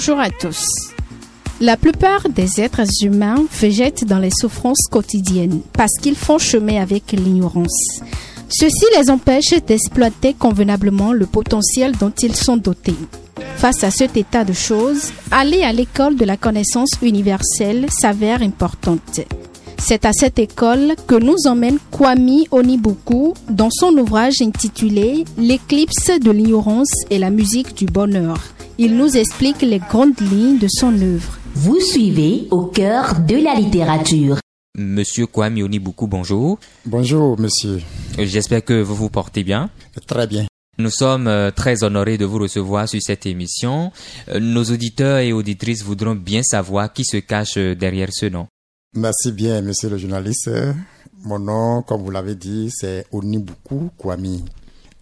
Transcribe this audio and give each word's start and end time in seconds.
Bonjour 0.00 0.20
à 0.20 0.30
tous. 0.30 0.64
La 1.60 1.76
plupart 1.76 2.28
des 2.28 2.60
êtres 2.60 2.86
humains 3.02 3.44
végètent 3.60 4.04
dans 4.04 4.20
les 4.20 4.30
souffrances 4.30 4.86
quotidiennes 4.88 5.60
parce 5.72 5.90
qu'ils 6.00 6.14
font 6.14 6.38
chemin 6.38 6.80
avec 6.80 7.10
l'ignorance. 7.10 8.00
Ceci 8.48 8.84
les 8.96 9.10
empêche 9.10 9.60
d'exploiter 9.66 10.34
convenablement 10.34 11.12
le 11.12 11.26
potentiel 11.26 11.96
dont 11.96 12.12
ils 12.22 12.36
sont 12.36 12.56
dotés. 12.56 12.94
Face 13.56 13.82
à 13.82 13.90
cet 13.90 14.16
état 14.16 14.44
de 14.44 14.52
choses, 14.52 15.10
aller 15.32 15.64
à 15.64 15.72
l'école 15.72 16.14
de 16.14 16.24
la 16.24 16.36
connaissance 16.36 16.90
universelle 17.02 17.86
s'avère 17.90 18.40
importante. 18.40 19.22
C'est 19.80 20.04
à 20.04 20.12
cette 20.12 20.38
école 20.38 20.94
que 21.06 21.14
nous 21.14 21.36
emmène 21.46 21.78
Kwame 21.90 22.42
Onibuku 22.50 23.32
dans 23.48 23.70
son 23.70 23.92
ouvrage 23.96 24.42
intitulé 24.42 25.24
L'éclipse 25.38 26.10
de 26.20 26.30
l'ignorance 26.30 26.90
et 27.10 27.18
la 27.18 27.30
musique 27.30 27.74
du 27.76 27.86
bonheur. 27.86 28.38
Il 28.76 28.96
nous 28.96 29.16
explique 29.16 29.62
les 29.62 29.78
grandes 29.78 30.20
lignes 30.20 30.58
de 30.58 30.66
son 30.68 30.92
œuvre. 31.00 31.38
Vous 31.54 31.80
suivez 31.80 32.46
au 32.50 32.66
cœur 32.66 33.18
de 33.20 33.36
la 33.36 33.54
littérature. 33.54 34.38
Monsieur 34.76 35.26
Kwame 35.26 35.62
Onibuku, 35.62 36.06
bonjour. 36.06 36.58
Bonjour, 36.84 37.38
monsieur. 37.40 37.80
J'espère 38.18 38.64
que 38.64 38.82
vous 38.82 38.94
vous 38.94 39.10
portez 39.10 39.42
bien. 39.42 39.70
Très 40.06 40.26
bien. 40.26 40.46
Nous 40.80 40.90
sommes 40.90 41.26
euh, 41.26 41.50
très 41.50 41.82
honorés 41.82 42.18
de 42.18 42.24
vous 42.24 42.38
recevoir 42.38 42.88
sur 42.88 43.00
cette 43.02 43.26
émission. 43.26 43.90
Euh, 44.28 44.38
Nos 44.38 44.62
auditeurs 44.64 45.18
et 45.18 45.32
auditrices 45.32 45.82
voudront 45.82 46.14
bien 46.14 46.42
savoir 46.44 46.92
qui 46.92 47.04
se 47.04 47.16
cache 47.16 47.56
euh, 47.56 47.74
derrière 47.74 48.10
ce 48.12 48.26
nom. 48.26 48.46
Merci 48.94 49.32
bien, 49.32 49.60
monsieur 49.60 49.90
le 49.90 49.98
journaliste. 49.98 50.50
Mon 51.22 51.38
nom, 51.38 51.82
comme 51.82 52.02
vous 52.02 52.10
l'avez 52.10 52.34
dit, 52.34 52.70
c'est 52.70 53.06
Onibuku 53.12 53.90
Kwame. 53.98 54.40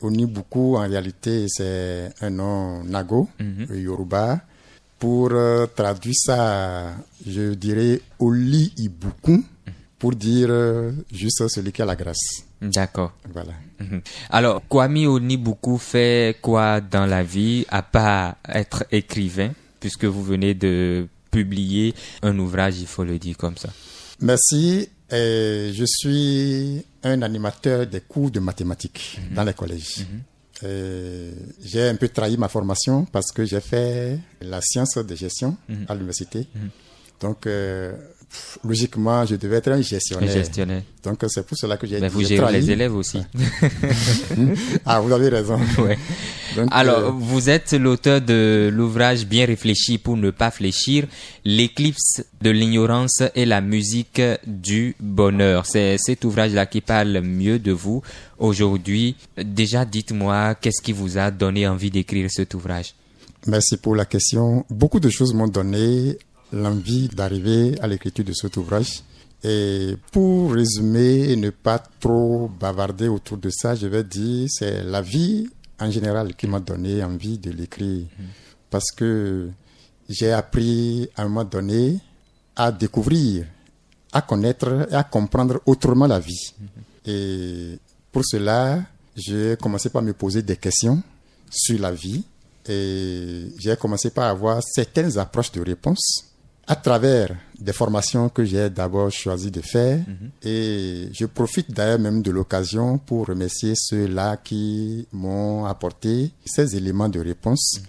Onibuku, 0.03 0.77
en 0.77 0.89
réalité, 0.89 1.47
c'est 1.49 2.11
un 2.21 2.31
nom 2.31 2.83
nago, 2.85 3.29
yoruba. 3.71 4.41
Pour 4.99 5.31
euh, 5.33 5.67
traduire 5.67 6.15
ça, 6.17 6.95
je 7.27 7.55
dirais 7.55 8.01
Oli 8.19 8.73
Ibuku, 8.77 9.45
pour 9.99 10.13
dire 10.15 10.49
euh, 10.51 10.91
juste 11.13 11.47
celui 11.49 11.71
qui 11.71 11.81
a 11.83 11.85
la 11.85 11.95
grâce. 11.95 12.45
D'accord. 12.61 13.13
Voilà. 13.33 13.53
Mhm. 13.79 14.01
Alors, 14.31 14.63
Kwame 14.69 15.07
Onibuku 15.07 15.79
fait 15.79 16.37
quoi 16.43 16.81
dans 16.81 17.07
la 17.07 17.23
vie 17.23 17.65
à 17.69 17.83
part 17.83 18.35
être 18.49 18.85
écrivain, 18.91 19.53
puisque 19.79 20.07
vous 20.07 20.23
venez 20.25 20.55
de 20.55 21.07
publier 21.37 21.95
un 22.23 22.39
ouvrage, 22.39 22.79
il 22.81 22.87
faut 22.87 23.05
le 23.05 23.19
dire 23.19 23.37
comme 23.37 23.57
ça. 23.59 23.69
Merci. 24.21 24.89
Et 25.11 25.71
je 25.73 25.85
suis 25.87 26.83
un 27.05 27.23
animateur 27.23 27.87
des 27.87 28.01
cours 28.01 28.31
de 28.31 28.41
mathématiques 28.41 29.21
dans 29.35 29.45
les 29.45 29.53
collèges. 29.53 30.05
Et 30.65 31.31
J'ai 31.63 31.89
un 31.89 31.95
peu 31.97 32.09
trahi 32.09 32.37
ma 32.39 32.49
formation 32.49 33.05
parce 33.05 33.31
que 33.31 33.45
j'ai 33.45 33.61
fait 33.61 34.19
la 34.41 34.61
science 34.63 34.97
de 34.97 35.15
gestion 35.15 35.57
à 35.89 35.95
l'université. 35.95 36.47
Donc, 37.21 37.47
euh, 37.47 37.93
pff, 38.31 38.59
logiquement, 38.65 39.25
je 39.25 39.37
devais 39.37 39.57
être 39.57 39.69
un 39.71 39.81
gestionnaire. 39.81 40.29
Un 40.29 40.33
gestionnaire. 40.33 40.83
Donc, 41.03 41.25
c'est 41.29 41.47
pour 41.47 41.57
cela 41.57 41.77
que 41.77 41.87
j'ai 41.87 42.01
Mais 42.01 42.09
vous 42.09 42.25
gérez 42.25 42.53
les 42.53 42.71
élèves 42.71 42.95
aussi. 42.95 43.23
Ah, 44.85 45.01
vous 45.01 45.13
avez 45.13 45.29
raison. 45.29 45.59
Ouais. 45.79 45.99
Donc, 46.57 46.69
Alors, 46.71 46.99
euh, 46.99 47.11
vous 47.11 47.49
êtes 47.49 47.73
l'auteur 47.73 48.21
de 48.21 48.71
l'ouvrage 48.73 49.27
Bien 49.27 49.47
réfléchi 49.47 49.99
pour 49.99 50.17
ne 50.17 50.31
pas 50.31 50.51
fléchir, 50.51 51.07
l'éclipse 51.45 52.25
de 52.43 52.51
l'ignorance 52.51 53.23
et 53.35 53.45
la 53.45 53.61
musique 53.61 54.21
du 54.47 54.95
bonheur. 55.01 55.67
C'est 55.67 55.97
cet 55.99 56.25
ouvrage-là 56.25 56.67
qui 56.67 56.81
parle 56.81 57.21
mieux 57.21 57.59
de 57.59 57.73
vous 57.73 58.03
aujourd'hui. 58.39 59.17
Déjà, 59.37 59.85
dites-moi, 59.85 60.55
qu'est-ce 60.55 60.83
qui 60.83 60.93
vous 60.93 61.19
a 61.19 61.31
donné 61.31 61.67
envie 61.67 61.91
d'écrire 61.91 62.31
cet 62.31 62.55
ouvrage? 62.55 62.95
Merci 63.47 63.77
pour 63.77 63.95
la 63.95 64.05
question. 64.05 64.65
Beaucoup 64.71 64.99
de 64.99 65.09
choses 65.09 65.33
m'ont 65.33 65.47
donné 65.47 66.19
l'envie 66.53 67.09
d'arriver 67.09 67.75
à 67.81 67.87
l'écriture 67.87 68.25
de 68.25 68.33
cet 68.33 68.57
ouvrage. 68.57 69.03
Et 69.45 69.97
pour 70.13 70.53
résumer 70.53 71.31
et 71.31 71.37
ne 71.37 71.51
pas 71.51 71.79
trop 71.79 72.49
bavarder 72.49 73.09
autour 73.09 73.39
de 73.39 73.51
ça, 73.51 73.75
je 73.75 73.87
vais 73.87 74.05
dire 74.05 74.49
c'est 74.51 74.83
la 74.83 75.03
vie 75.03 75.49
en 75.79 75.91
général 75.91 76.35
qui 76.35 76.47
m'a 76.47 76.61
donné 76.61 77.05
envie 77.05 77.39
de 77.39 77.51
l'écrire. 77.51 78.07
Parce 78.71 78.91
que 78.91 79.49
j'ai 80.09 80.33
appris 80.33 81.09
à 81.17 81.23
un 81.23 81.29
moment 81.29 81.45
donné 81.45 81.99
à 82.55 82.73
découvrir, 82.73 83.47
à 84.13 84.23
connaître 84.23 84.89
et 84.91 84.95
à 84.95 85.05
comprendre 85.05 85.61
autrement 85.67 86.07
la 86.07 86.19
vie. 86.19 86.55
Et 87.05 87.79
pour 88.11 88.25
cela, 88.25 88.83
j'ai 89.15 89.57
commencé 89.61 89.91
par 89.91 90.03
me 90.03 90.13
poser 90.13 90.43
des 90.43 90.57
questions 90.57 91.03
sur 91.51 91.79
la 91.79 91.93
vie 91.93 92.25
et 92.69 93.53
j'ai 93.59 93.77
commencé 93.77 94.11
par 94.11 94.29
avoir 94.29 94.61
certaines 94.63 95.19
approches 95.19 95.53
de 95.53 95.61
réponse 95.61 96.25
à 96.69 96.75
travers 96.77 97.37
des 97.59 97.73
formations 97.73 98.29
que 98.29 98.45
j'ai 98.45 98.69
d'abord 98.71 99.11
choisi 99.11 99.51
de 99.51 99.61
faire 99.61 100.01
et 100.43 101.09
je 101.13 101.27
profite 101.27 101.71
d'ailleurs 101.71 101.99
même 101.99 102.23
de 102.23 102.31
l'occasion 102.31 102.99
pour 102.99 103.27
remercier 103.29 103.75
ceux-là 103.77 104.37
qui 104.39 105.07
m'ont 105.13 105.65
apporté 105.65 106.33
ces 106.45 106.77
éléments 106.77 107.09
de 107.09 107.21
réponse. 107.21 107.81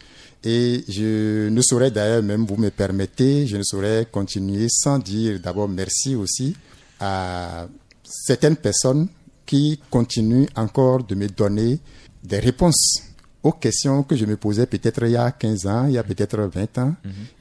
Et 0.43 0.83
je 0.88 1.49
ne 1.49 1.61
saurais 1.61 1.89
d'ailleurs 1.91 2.21
même 2.21 2.45
vous 2.45 2.57
me 2.57 2.69
permettez 2.69 3.47
je 3.47 3.57
ne 3.57 3.63
saurais 3.63 4.07
continuer 4.11 4.67
sans 4.69 4.99
dire 4.99 5.39
d'abord 5.39 5.67
merci 5.67 6.15
aussi 6.15 6.55
à 6.99 7.67
certaines 8.03 8.57
personnes 8.57 9.07
qui 9.45 9.79
continuent 9.89 10.47
encore 10.55 11.03
de 11.03 11.15
me 11.15 11.27
donner 11.27 11.79
des 12.23 12.39
réponses 12.39 13.01
aux 13.47 13.53
questions 13.53 14.03
que 14.03 14.15
je 14.15 14.25
me 14.25 14.35
posais 14.37 14.65
peut-être 14.65 15.03
il 15.05 15.11
y 15.11 15.15
a 15.15 15.31
15 15.31 15.67
ans, 15.67 15.85
il 15.87 15.93
y 15.93 15.97
a 15.97 16.03
peut-être 16.03 16.37
20 16.37 16.77
ans. 16.79 16.95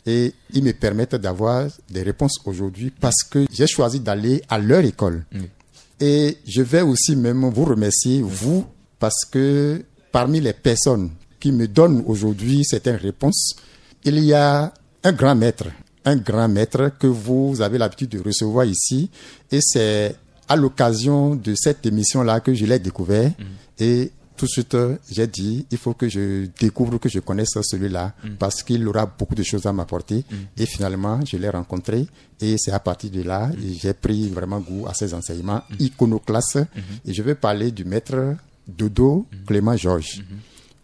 Et 0.07 0.33
ils 0.53 0.63
me 0.63 0.73
permettent 0.73 1.17
d'avoir 1.17 1.67
des 1.91 2.03
réponses 2.03 2.39
aujourd'hui 2.45 2.93
parce 2.99 3.23
que 3.25 3.47
j'ai 3.51 3.67
choisi 3.67 4.01
d'aller 4.01 4.43
à 4.49 4.59
leur 4.59 4.85
école. 4.85 5.25
Et 6.01 6.39
je 6.47 6.63
vais 6.63 6.83
aussi 6.83 7.17
même 7.17 7.49
vous 7.51 7.65
remercier, 7.65 8.23
vous, 8.23 8.67
parce 8.99 9.25
que 9.25 9.83
parmi 10.13 10.41
les 10.41 10.53
personnes 10.53 11.11
qui 11.41 11.53
me 11.53 11.67
donnent 11.67 12.03
aujourd'hui 12.07 12.65
certaines 12.65 12.97
réponses, 12.97 13.57
il 14.05 14.19
y 14.21 14.33
a 14.33 14.73
un 15.03 15.13
grand 15.13 15.35
maître, 15.35 15.67
un 16.05 16.17
grand 16.17 16.49
maître 16.49 16.93
que 16.99 17.07
vous 17.07 17.61
avez 17.61 17.79
l'habitude 17.79 18.11
de 18.11 18.21
recevoir 18.21 18.67
ici. 18.67 19.11
Et 19.51 19.61
c'est 19.61 20.15
à 20.49 20.57
l'occasion 20.57 21.35
de 21.35 21.55
cette 21.57 21.85
émission-là 21.87 22.41
que 22.41 22.55
je 22.55 22.65
l'ai 22.67 22.79
découvert. 22.79 23.33
Et 23.79 24.13
tout 24.37 24.47
de 24.47 24.51
suite, 24.51 24.75
euh, 24.75 24.97
j'ai 25.11 25.27
dit, 25.27 25.67
il 25.71 25.79
faut 25.79 25.95
que 25.95 26.09
je 26.09 26.47
découvre, 26.59 26.99
que 26.99 27.09
je 27.09 27.21
connaisse 27.21 27.59
celui-là, 27.63 28.15
parce 28.39 28.63
qu'il 28.63 28.87
aura 28.87 29.07
beaucoup 29.07 29.35
de 29.35 29.43
choses 29.43 29.67
à 29.67 29.73
m'apporter. 29.73 30.25
Et 30.57 30.67
finalement, 30.67 31.21
je 31.25 31.37
l'ai 31.37 31.49
rencontré, 31.49 32.07
et 32.41 32.57
c'est 32.59 32.73
à 32.73 32.79
partir 32.81 33.11
de 33.11 33.23
là, 33.23 33.51
et 33.63 33.75
j'ai 33.75 33.95
pris 33.95 34.29
vraiment 34.29 34.61
goût 34.61 34.87
à 34.87 34.95
ses 34.95 35.15
enseignements 35.15 35.63
iconoclastes. 35.79 36.61
Et 37.05 37.13
je 37.13 37.23
vais 37.23 37.35
parler 37.35 37.71
du 37.71 37.85
maître 37.85 38.37
Dodo 38.67 39.27
Clément 39.47 39.77
Georges. 39.77 40.23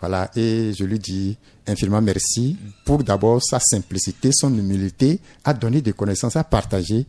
Voilà, 0.00 0.30
et 0.34 0.72
je 0.76 0.84
lui 0.84 0.98
dis 0.98 1.36
infiniment 1.66 2.02
merci 2.02 2.56
pour 2.84 3.04
d'abord 3.04 3.40
sa 3.40 3.60
simplicité, 3.60 4.30
son 4.32 4.52
humilité, 4.52 5.20
à 5.44 5.54
donner 5.54 5.80
des 5.80 5.92
connaissances, 5.92 6.34
à 6.34 6.42
partager. 6.42 7.06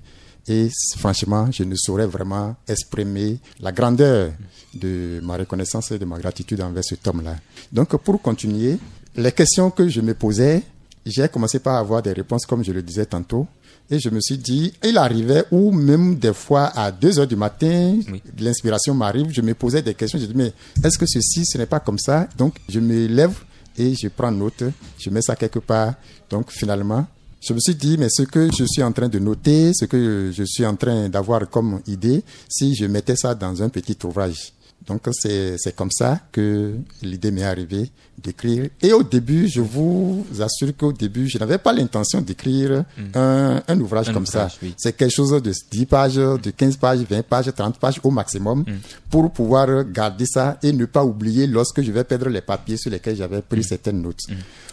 Et 0.47 0.69
franchement, 0.97 1.47
je 1.51 1.63
ne 1.63 1.75
saurais 1.75 2.05
vraiment 2.05 2.55
exprimer 2.67 3.39
la 3.61 3.71
grandeur 3.71 4.31
de 4.73 5.19
ma 5.23 5.37
reconnaissance 5.37 5.91
et 5.91 5.99
de 5.99 6.05
ma 6.05 6.19
gratitude 6.19 6.59
envers 6.61 6.83
cet 6.83 7.07
homme-là. 7.07 7.35
Donc, 7.71 7.95
pour 7.97 8.21
continuer, 8.21 8.77
les 9.15 9.31
questions 9.31 9.71
que 9.71 9.87
je 9.87 10.01
me 10.01 10.13
posais, 10.13 10.63
j'ai 11.05 11.27
commencé 11.29 11.59
par 11.59 11.75
avoir 11.75 12.01
des 12.01 12.11
réponses, 12.13 12.45
comme 12.45 12.63
je 12.63 12.71
le 12.71 12.81
disais 12.81 13.05
tantôt. 13.05 13.47
Et 13.89 13.99
je 13.99 14.09
me 14.09 14.19
suis 14.21 14.37
dit, 14.37 14.73
il 14.83 14.97
arrivait, 14.97 15.43
ou 15.51 15.71
même 15.71 16.15
des 16.15 16.33
fois 16.33 16.71
à 16.75 16.91
2 16.91 17.19
heures 17.19 17.27
du 17.27 17.35
matin, 17.35 17.99
Oui. 18.11 18.21
l'inspiration 18.39 18.93
m'arrive, 18.93 19.27
je 19.31 19.41
me 19.41 19.53
posais 19.53 19.81
des 19.81 19.93
questions, 19.93 20.17
je 20.19 20.25
dis, 20.25 20.33
mais 20.35 20.53
est-ce 20.83 20.97
que 20.97 21.05
ceci, 21.05 21.45
ce 21.45 21.57
n'est 21.57 21.65
pas 21.65 21.79
comme 21.81 21.99
ça? 21.99 22.27
Donc, 22.37 22.55
je 22.69 22.79
me 22.79 23.07
lève 23.07 23.35
et 23.77 23.93
je 23.93 24.07
prends 24.07 24.31
note, 24.31 24.63
je 24.97 25.09
mets 25.09 25.21
ça 25.21 25.35
quelque 25.35 25.59
part. 25.59 25.93
Donc, 26.29 26.49
finalement, 26.51 27.05
je 27.45 27.53
me 27.53 27.59
suis 27.59 27.75
dit, 27.75 27.97
mais 27.97 28.07
ce 28.09 28.23
que 28.23 28.49
je 28.57 28.63
suis 28.63 28.81
en 28.81 28.91
train 28.93 29.09
de 29.09 29.19
noter, 29.19 29.71
ce 29.73 29.85
que 29.85 30.31
je 30.33 30.43
suis 30.43 30.65
en 30.65 30.75
train 30.75 31.09
d'avoir 31.09 31.49
comme 31.49 31.81
idée, 31.87 32.23
si 32.47 32.73
je 32.73 32.85
mettais 32.85 33.17
ça 33.17 33.35
dans 33.35 33.61
un 33.61 33.69
petit 33.69 33.97
ouvrage. 34.05 34.53
Donc, 34.87 35.01
c'est 35.11 35.55
c'est 35.57 35.75
comme 35.75 35.91
ça 35.91 36.19
que 36.31 36.75
l'idée 37.01 37.31
m'est 37.31 37.43
arrivée 37.43 37.89
d'écrire. 38.21 38.67
Et 38.81 38.93
au 38.93 39.01
début, 39.03 39.47
je 39.47 39.61
vous 39.61 40.25
assure 40.39 40.75
qu'au 40.77 40.91
début, 40.93 41.27
je 41.27 41.37
n'avais 41.37 41.57
pas 41.57 41.73
l'intention 41.73 42.21
d'écrire 42.21 42.83
un, 43.15 43.61
un 43.67 43.79
ouvrage 43.79 44.09
Un 44.09 44.13
comme 44.13 44.23
ouvrage, 44.23 44.51
ça. 44.51 44.57
oui. 44.61 44.73
C'est 44.77 44.95
quelque 44.95 45.11
chose 45.13 45.31
de 45.41 45.51
10 45.71 45.85
pages, 45.85 46.15
de 46.15 46.49
15 46.51 46.77
pages, 46.77 46.99
20 47.09 47.23
pages, 47.23 47.51
30 47.55 47.77
pages 47.79 47.99
au 48.03 48.11
maximum 48.11 48.63
pour 49.09 49.31
pouvoir 49.31 49.83
garder 49.85 50.25
ça 50.25 50.57
et 50.61 50.71
ne 50.71 50.85
pas 50.85 51.03
oublier 51.03 51.47
lorsque 51.47 51.81
je 51.81 51.91
vais 51.91 52.03
perdre 52.03 52.29
les 52.29 52.41
papiers 52.41 52.77
sur 52.77 52.91
lesquels 52.91 53.15
j'avais 53.15 53.41
pris 53.41 53.63
certaines 53.63 54.01
notes. 54.01 54.21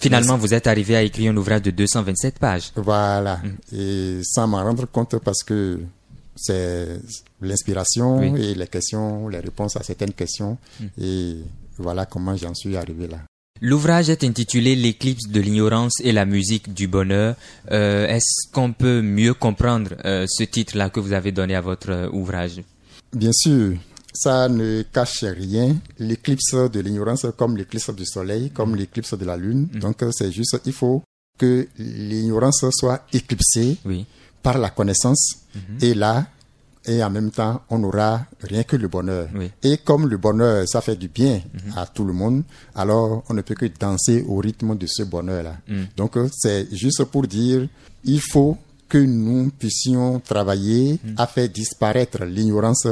Finalement, 0.00 0.36
vous 0.36 0.52
êtes 0.54 0.66
arrivé 0.66 0.96
à 0.96 1.02
écrire 1.02 1.32
un 1.32 1.36
ouvrage 1.36 1.62
de 1.62 1.70
227 1.70 2.38
pages. 2.38 2.72
Voilà. 2.76 3.40
Et 3.72 4.20
sans 4.22 4.46
m'en 4.46 4.62
rendre 4.62 4.86
compte 4.86 5.16
parce 5.18 5.42
que 5.42 5.78
c'est 6.40 7.00
l'inspiration 7.40 8.19
Oui. 8.19 8.42
et 8.42 8.54
les 8.54 8.66
questions, 8.66 9.28
les 9.28 9.38
réponses 9.40 9.76
à 9.76 9.82
certaines 9.82 10.12
questions. 10.12 10.56
Et 11.00 11.37
voilà 11.78 12.06
comment 12.06 12.37
j'en 12.37 12.54
suis 12.54 12.76
arrivé 12.76 13.06
là. 13.08 13.19
L'ouvrage 13.62 14.08
est 14.08 14.25
intitulé 14.25 14.75
L'éclipse 14.75 15.28
de 15.28 15.38
l'ignorance 15.40 16.00
et 16.02 16.12
la 16.12 16.25
musique 16.25 16.72
du 16.72 16.88
bonheur. 16.88 17.34
Euh, 17.70 18.06
Est-ce 18.06 18.50
qu'on 18.52 18.72
peut 18.72 19.02
mieux 19.02 19.34
comprendre 19.34 19.90
euh, 20.06 20.25
ce 20.28 20.44
titre-là 20.44 20.88
que 20.88 20.98
vous 20.98 21.12
avez 21.12 21.31
donné 21.31 21.54
à 21.54 21.60
votre 21.60 21.90
euh, 21.90 22.08
ouvrage? 22.10 22.62
Bien 23.12 23.32
sûr, 23.32 23.76
ça 24.14 24.48
ne 24.48 24.82
cache 24.82 25.25
rien. 25.25 25.76
L'éclipse 25.98 26.54
de 26.54 26.81
l'ignorance 26.81 27.26
comme 27.36 27.56
l'éclipse 27.58 27.90
du 27.94 28.06
soleil, 28.06 28.50
comme 28.50 28.76
l'éclipse 28.76 29.12
de 29.12 29.25
la 29.26 29.36
lune. 29.36 29.69
Donc 29.75 30.02
euh, 30.02 30.10
c'est 30.10 30.32
juste, 30.32 30.58
il 30.64 30.72
faut 30.72 31.02
que 31.38 31.69
l'ignorance 31.78 32.64
soit 32.70 33.04
éclipsée 33.12 33.76
Oui. 33.84 34.06
Par 34.42 34.58
la 34.58 34.70
connaissance. 34.70 35.37
Et 35.81 35.94
là, 35.94 36.26
et 36.87 37.02
en 37.04 37.10
même 37.10 37.31
temps, 37.31 37.60
on 37.69 37.78
n'aura 37.78 38.25
rien 38.42 38.62
que 38.62 38.76
le 38.76 38.88
bonheur. 38.88 39.28
Oui. 39.34 39.50
Et 39.62 39.78
comme 39.78 40.08
le 40.08 40.16
bonheur, 40.16 40.66
ça 40.66 40.81
fait 40.81 40.96
du 40.96 41.08
bien 41.08 41.40
à 41.76 41.87
tout 41.87 42.04
le 42.04 42.12
monde, 42.12 42.42
alors 42.75 43.22
on 43.28 43.34
ne 43.34 43.42
peut 43.42 43.54
que 43.54 43.66
danser 43.78 44.25
au 44.26 44.37
rythme 44.37 44.76
de 44.76 44.87
ce 44.87 45.02
bonheur-là. 45.02 45.56
Donc 45.96 46.16
euh, 46.16 46.28
c'est 46.32 46.75
juste 46.75 47.04
pour 47.04 47.26
dire, 47.26 47.69
il 48.04 48.20
faut 48.20 48.56
que 48.88 48.98
nous 48.98 49.50
puissions 49.56 50.20
travailler 50.20 50.98
à 51.16 51.26
faire 51.26 51.48
disparaître 51.48 52.25
l'ignorance 52.25 52.86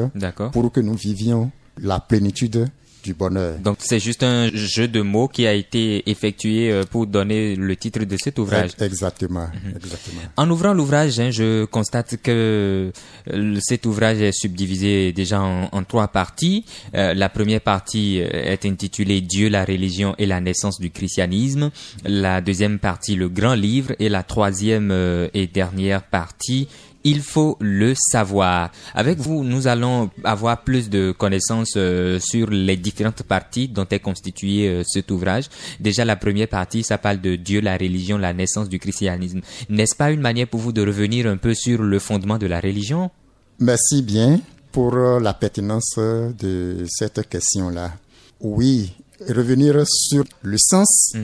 pour 0.53 0.71
que 0.71 0.81
nous 0.81 0.95
vivions 0.95 1.51
la 1.81 1.99
plénitude 2.01 2.69
du 3.09 3.15
bonheur. 3.15 3.59
Donc 3.59 3.79
c'est 3.81 4.01
juste 4.01 4.23
un 4.23 4.51
jeu 4.53 4.87
de 4.87 5.01
mots 5.01 5.29
qui 5.29 5.47
a 5.47 5.55
été 5.55 6.09
effectué 6.11 6.71
euh, 6.71 6.85
pour 6.93 7.07
donner 7.07 7.57
le 7.57 7.75
titre 7.75 8.05
de 8.05 8.17
cet 8.19 8.39
ouvrage. 8.39 8.73
Exactement, 8.81 9.49
exactement. 9.75 10.21
En 10.37 10.51
ouvrant 10.51 10.75
l'ouvrage, 10.75 11.19
hein, 11.19 11.31
je 11.31 11.65
constate 11.65 12.19
que 12.23 12.93
euh, 13.33 13.59
cet 13.61 13.87
ouvrage 13.87 14.21
est 14.21 14.33
subdivisé 14.33 15.13
déjà 15.13 15.41
en, 15.41 15.69
en 15.73 15.83
trois 15.85 16.09
parties. 16.09 16.67
Euh, 16.95 17.15
la 17.15 17.31
première 17.31 17.63
partie 17.63 18.19
est 18.19 18.67
intitulée 18.67 19.23
Dieu, 19.23 19.49
la 19.49 19.65
religion 19.65 20.15
et 20.19 20.27
la 20.27 20.41
naissance 20.43 20.79
du 20.79 20.91
christianisme. 20.91 21.71
La 22.05 22.43
deuxième 22.43 22.79
partie, 22.79 23.15
le 23.17 23.29
grand 23.31 23.55
livre. 23.55 23.93
Et 23.99 24.11
la 24.11 24.23
troisième 24.23 24.93
et 25.33 25.47
dernière 25.47 26.03
partie, 26.03 26.69
il 27.09 27.23
faut 27.23 27.57
le 27.61 27.95
savoir. 27.95 28.71
Avec 28.95 29.19
vous, 29.19 29.43
nous 29.43 29.67
allons 29.67 30.11
avoir 30.25 30.63
plus 30.63 30.91
de 30.91 31.13
connaissances 31.13 31.75
euh, 31.77 32.19
sur 32.21 32.51
les 32.51 32.77
différentes 32.77 33.23
parties 33.23 33.67
dont 33.67 33.87
est 33.91 34.01
constitué 34.01 34.69
euh, 34.69 34.83
cet 34.87 35.11
ouvrage. 35.11 35.47
Déjà, 35.81 36.05
la 36.05 36.17
première 36.17 36.49
partie, 36.49 36.83
ça 36.83 36.99
parle 36.99 37.21
de 37.21 37.37
Dieu, 37.37 37.61
la 37.61 37.79
religion, 37.79 38.19
la 38.19 38.35
naissance 38.35 38.69
du 38.69 38.79
christianisme. 38.79 39.41
N'est-ce 39.71 39.97
pas 39.97 40.11
une 40.11 40.21
manière 40.21 40.49
pour 40.49 40.61
vous 40.61 40.73
de 40.73 40.85
revenir 40.85 41.27
un 41.27 41.39
peu 41.39 41.55
sur 41.55 41.83
le 41.83 41.99
fondement 41.99 42.37
de 42.37 42.47
la 42.47 42.61
religion? 42.61 43.11
Merci 43.59 44.03
bien 44.03 44.41
pour 44.71 44.95
euh, 44.95 45.19
la 45.19 45.33
pertinence 45.33 45.95
de 45.97 46.85
cette 46.87 47.27
question-là. 47.27 47.93
Oui, 48.41 48.93
revenir 49.29 49.83
sur 49.87 50.25
le 50.43 50.59
sens 50.59 51.15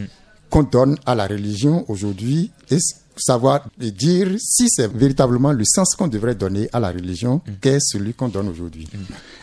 qu'on 0.48 0.62
donne 0.62 0.96
à 1.04 1.14
la 1.14 1.26
religion 1.26 1.84
aujourd'hui 1.88 2.50
et 2.70 2.78
savoir 3.16 3.68
et 3.80 3.90
dire 3.90 4.28
si 4.38 4.68
c'est 4.68 4.92
véritablement 4.92 5.52
le 5.52 5.64
sens 5.64 5.94
qu'on 5.94 6.08
devrait 6.08 6.34
donner 6.34 6.68
à 6.72 6.80
la 6.80 6.90
religion 6.90 7.40
qu'est 7.60 7.80
celui 7.80 8.14
qu'on 8.14 8.28
donne 8.28 8.48
aujourd'hui. 8.48 8.88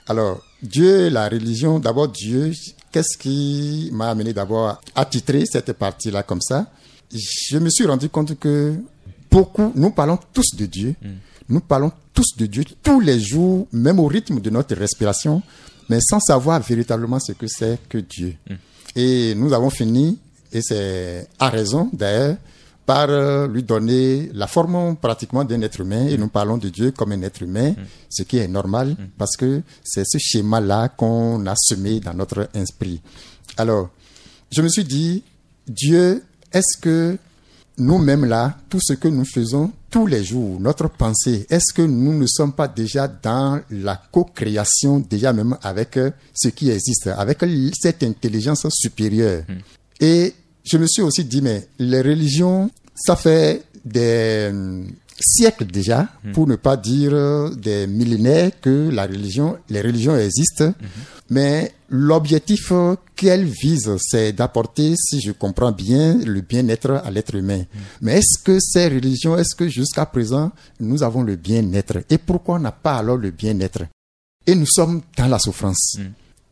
Alors, 0.08 0.42
Dieu, 0.62 1.10
la 1.10 1.30
religion, 1.30 1.80
d'abord 1.80 2.08
Dieu, 2.10 2.52
qu'est-ce 2.92 3.18
qui 3.18 3.90
m'a 3.94 4.10
amené 4.10 4.34
d'abord 4.34 4.82
à 4.96 5.06
titrer 5.06 5.46
cette 5.46 5.74
partie-là 5.74 6.24
comme 6.24 6.42
ça? 6.42 6.72
Je 7.14 7.58
me 7.58 7.70
suis 7.70 7.86
rendu 7.86 8.10
compte 8.10 8.38
que 8.40 8.76
beaucoup, 9.30 9.72
nous 9.76 9.92
parlons 9.92 10.20
tous 10.34 10.56
de 10.56 10.66
Dieu, 10.66 10.96
nous 11.50 11.60
parlons 11.60 11.92
tous 12.14 12.36
de 12.38 12.46
Dieu 12.46 12.64
tous 12.84 13.00
les 13.00 13.20
jours, 13.20 13.68
même 13.72 14.00
au 14.00 14.08
rythme 14.08 14.40
de 14.40 14.50
notre 14.50 14.76
respiration, 14.76 15.42
mais 15.90 16.00
sans 16.02 16.20
savoir 16.20 16.62
véritablement 16.62 17.20
ce 17.20 17.34
que 17.34 17.48
c'est 17.48 17.80
que 17.90 17.98
Dieu. 17.98 18.36
Et 18.96 19.34
nous 19.36 19.54
avons 19.54 19.70
fini, 19.70 20.20
et 20.52 20.62
c'est 20.62 21.28
à 21.40 21.50
raison 21.50 21.90
d'ailleurs, 21.94 22.38
par 22.86 23.10
euh, 23.10 23.48
lui 23.48 23.64
donner 23.64 24.30
la 24.34 24.48
forme 24.48 24.96
pratiquement 24.96 25.44
d'un 25.44 25.62
être 25.62 25.82
humain, 25.82 26.08
et 26.08 26.18
nous 26.18 26.28
parlons 26.28 26.58
de 26.58 26.70
Dieu 26.70 26.92
comme 26.92 27.12
un 27.12 27.22
être 27.22 27.42
humain, 27.42 27.74
ce 28.10 28.24
qui 28.24 28.38
est 28.38 28.48
normal, 28.48 28.96
parce 29.18 29.36
que 29.38 29.62
c'est 29.84 30.06
ce 30.06 30.18
schéma-là 30.18 30.90
qu'on 30.90 31.46
a 31.46 31.54
semé 31.56 32.00
dans 32.00 32.14
notre 32.14 32.50
esprit. 32.54 33.02
Alors, 33.58 33.90
je 34.52 34.62
me 34.62 34.68
suis 34.68 34.84
dit, 34.84 35.24
Dieu, 35.68 36.24
est-ce 36.52 36.78
que 36.82 37.18
nous-mêmes 37.78 38.26
là, 38.26 38.58
tout 38.70 38.80
ce 38.82 38.94
que 38.94 39.08
nous 39.08 39.26
faisons 39.26 39.72
tous 39.90 40.08
les 40.08 40.24
jours, 40.24 40.60
notre 40.60 40.88
pensée, 40.90 41.46
est-ce 41.50 41.74
que 41.74 41.82
nous 41.82 42.18
ne 42.18 42.26
sommes 42.26 42.54
pas 42.54 42.68
déjà 42.68 43.08
dans 43.08 43.62
la 43.70 44.02
co-création, 44.12 45.00
déjà 45.00 45.34
même 45.34 45.58
avec 45.62 45.98
euh, 45.98 46.12
ce 46.34 46.48
qui 46.48 46.70
existe, 46.70 47.08
avec 47.08 47.40
cette 47.80 48.02
intelligence 48.04 48.66
supérieure? 48.70 49.44
Et 50.00 50.34
je 50.64 50.78
me 50.78 50.88
suis 50.88 51.02
aussi 51.02 51.26
dit, 51.26 51.42
mais 51.42 51.68
les 51.80 52.02
religions, 52.02 52.70
ça 52.96 53.16
fait 53.16 53.64
des 53.84 54.50
euh, 54.52 54.84
siècles 55.20 55.66
déjà, 55.66 56.08
pour 56.34 56.48
ne 56.48 56.56
pas 56.56 56.78
dire 56.78 57.12
euh, 57.14 57.50
des 57.50 57.88
millénaires 57.88 58.52
que 58.60 58.90
la 58.90 59.06
religion, 59.06 59.58
les 59.70 59.82
religions 59.82 60.16
existent. 60.16 60.74
Mais 61.30 61.72
l'objectif 61.90 62.72
euh, 62.72 62.96
qu'elles 63.16 63.46
visent, 63.46 63.96
c'est 64.00 64.34
d'apporter, 64.34 64.96
si 64.98 65.22
je 65.22 65.32
comprends 65.32 65.72
bien, 65.72 66.18
le 66.18 66.42
bien-être 66.42 67.02
à 67.04 67.10
l'être 67.10 67.36
humain. 67.36 67.64
Mais 68.02 68.18
est-ce 68.20 68.44
que 68.44 68.60
ces 68.60 68.88
religions, 68.88 69.38
est-ce 69.38 69.56
que 69.56 69.68
jusqu'à 69.68 70.06
présent, 70.06 70.52
nous 70.80 71.04
avons 71.04 71.24
le 71.24 71.38
bien-être? 71.38 72.00
Et 72.10 72.18
pourquoi 72.18 72.56
on 72.56 72.60
n'a 72.60 72.72
pas 72.72 72.98
alors 72.98 73.18
le 73.18 73.32
bien-être? 73.32 73.84
Et 74.46 74.56
nous 74.56 74.66
sommes 74.66 75.02
dans 75.18 75.28
la 75.28 75.40
souffrance. 75.40 75.98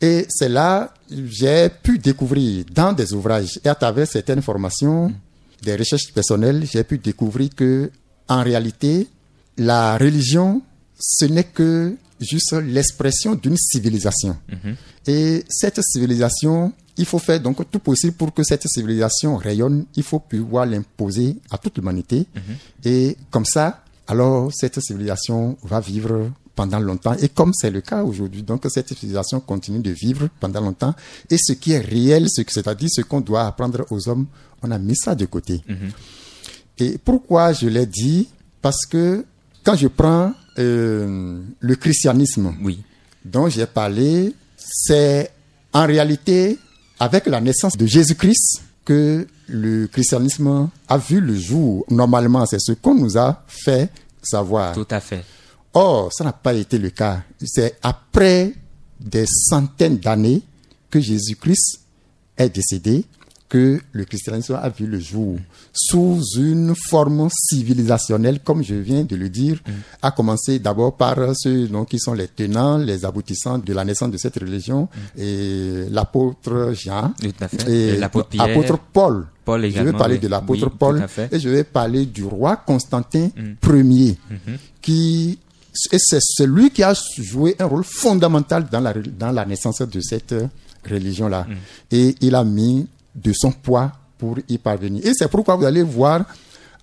Et 0.01 0.25
c'est 0.29 0.49
là 0.49 0.93
j'ai 1.11 1.69
pu 1.69 1.97
découvrir 1.97 2.65
dans 2.73 2.93
des 2.93 3.13
ouvrages 3.13 3.59
et 3.63 3.69
à 3.69 3.75
travers 3.75 4.07
certaines 4.07 4.41
formations, 4.41 5.11
des 5.61 5.75
recherches 5.75 6.13
personnelles, 6.13 6.65
j'ai 6.71 6.83
pu 6.83 6.97
découvrir 6.97 7.49
que 7.55 7.91
en 8.27 8.43
réalité, 8.43 9.07
la 9.57 9.97
religion, 9.97 10.61
ce 10.99 11.25
n'est 11.25 11.45
que 11.45 11.95
juste 12.19 12.53
l'expression 12.53 13.35
d'une 13.35 13.57
civilisation. 13.57 14.37
Et 15.07 15.43
cette 15.49 15.81
civilisation, 15.81 16.71
il 16.97 17.05
faut 17.05 17.17
faire 17.17 17.39
donc 17.39 17.69
tout 17.71 17.79
possible 17.79 18.13
pour 18.13 18.33
que 18.33 18.43
cette 18.43 18.67
civilisation 18.67 19.37
rayonne. 19.37 19.85
Il 19.95 20.03
faut 20.03 20.19
pouvoir 20.19 20.65
l'imposer 20.65 21.37
à 21.49 21.57
toute 21.57 21.77
l'humanité. 21.77 22.27
Et 22.85 23.17
comme 23.31 23.45
ça, 23.45 23.83
alors 24.07 24.51
cette 24.53 24.79
civilisation 24.79 25.57
va 25.63 25.79
vivre 25.79 26.29
pendant 26.59 26.79
longtemps. 26.81 27.13
Et 27.21 27.29
comme 27.29 27.53
c'est 27.53 27.71
le 27.71 27.79
cas 27.79 28.03
aujourd'hui, 28.03 28.43
donc 28.43 28.65
cette 28.67 28.89
civilisation 28.89 29.39
continue 29.39 29.79
de 29.79 29.91
vivre 29.91 30.27
pendant 30.41 30.59
longtemps. 30.59 30.93
Et 31.29 31.37
ce 31.37 31.53
qui 31.53 31.71
est 31.71 31.79
réel, 31.79 32.27
c'est-à-dire 32.29 32.89
ce 32.91 32.99
qu'on 32.99 33.21
doit 33.21 33.45
apprendre 33.47 33.85
aux 33.91 34.09
hommes, 34.09 34.25
on 34.61 34.69
a 34.69 34.77
mis 34.77 34.97
ça 34.97 35.15
de 35.15 35.25
côté. 35.25 35.61
Et 36.77 36.97
pourquoi 36.97 37.53
je 37.53 37.67
l'ai 37.67 37.85
dit? 37.85 38.27
Parce 38.61 38.85
que 38.85 39.23
quand 39.63 39.75
je 39.77 39.87
prends 39.87 40.33
euh, 40.57 41.39
le 41.61 41.75
christianisme 41.75 42.53
Oui. 42.61 42.81
dont 43.23 43.47
j'ai 43.47 43.65
parlé, 43.65 44.33
c'est 44.57 45.31
en 45.71 45.85
réalité 45.85 46.57
avec 46.99 47.25
la 47.27 47.39
naissance 47.39 47.77
de 47.77 47.85
Jésus-Christ 47.85 48.63
que 48.83 49.25
le 49.47 49.87
christianisme 49.87 50.67
a 50.89 50.97
vu 50.97 51.21
le 51.21 51.37
jour. 51.37 51.85
Normalement, 51.89 52.45
c'est 52.45 52.59
ce 52.59 52.73
qu'on 52.73 52.95
nous 52.95 53.17
a 53.17 53.43
fait 53.47 53.89
savoir. 54.21 54.73
Tout 54.73 54.87
à 54.91 54.99
fait. 54.99 55.23
Or, 55.73 56.11
ça 56.11 56.23
n'a 56.23 56.33
pas 56.33 56.53
été 56.53 56.77
le 56.77 56.89
cas. 56.89 57.21
C'est 57.45 57.77
après 57.83 58.53
des 58.99 59.25
centaines 59.27 59.97
d'années 59.97 60.41
que 60.89 60.99
Jésus-Christ 60.99 61.81
est 62.37 62.49
décédé 62.49 63.05
que 63.47 63.81
le 63.91 64.05
christianisme 64.05 64.59
a 64.61 64.69
vu 64.69 64.85
le 64.85 64.99
jour 64.99 65.35
sous 65.73 66.21
une 66.37 66.75
forme 66.75 67.27
civilisationnelle, 67.31 68.41
comme 68.41 68.63
je 68.63 68.75
viens 68.75 69.03
de 69.03 69.15
le 69.15 69.27
dire, 69.27 69.59
à 70.03 70.11
commencer 70.11 70.59
d'abord 70.59 70.95
par 70.95 71.17
ceux 71.35 71.67
donc, 71.67 71.89
qui 71.89 71.99
sont 71.99 72.13
les 72.13 72.27
tenants, 72.27 72.77
les 72.77 73.05
aboutissants 73.05 73.57
de 73.57 73.73
la 73.73 73.83
naissance 73.83 74.11
de 74.11 74.17
cette 74.17 74.35
religion, 74.37 74.87
et 75.17 75.85
l'apôtre 75.89 76.73
Jean, 76.73 77.11
et 77.67 77.97
l'apôtre 77.97 78.79
Paul. 78.93 79.25
Paul 79.43 79.67
je 79.71 79.81
vais 79.81 79.93
parler 79.93 80.15
oui. 80.15 80.21
de 80.21 80.27
l'apôtre 80.27 80.67
Oui, 80.67 80.75
Paul 80.77 81.07
et 81.31 81.39
je 81.39 81.49
vais 81.49 81.63
parler 81.63 82.05
du 82.05 82.23
roi 82.23 82.55
Constantin 82.57 83.29
Mm. 83.35 83.91
Ier, 83.91 84.17
Mm-hmm. 84.29 84.57
qui 84.81 85.39
et 85.91 85.97
c'est 85.99 86.21
celui 86.21 86.71
qui 86.71 86.83
a 86.83 86.93
joué 87.17 87.55
un 87.59 87.65
rôle 87.65 87.83
fondamental 87.83 88.67
dans 88.71 88.79
la, 88.79 88.93
dans 88.93 89.31
la 89.31 89.45
naissance 89.45 89.81
de 89.81 90.01
cette 90.01 90.35
religion-là. 90.89 91.45
Mm. 91.47 91.53
Et 91.91 92.15
il 92.21 92.35
a 92.35 92.43
mis 92.43 92.87
de 93.15 93.33
son 93.33 93.51
poids 93.51 93.91
pour 94.17 94.37
y 94.47 94.57
parvenir. 94.57 95.05
Et 95.05 95.13
c'est 95.13 95.29
pourquoi 95.29 95.55
vous 95.55 95.65
allez 95.65 95.83
voir, 95.83 96.25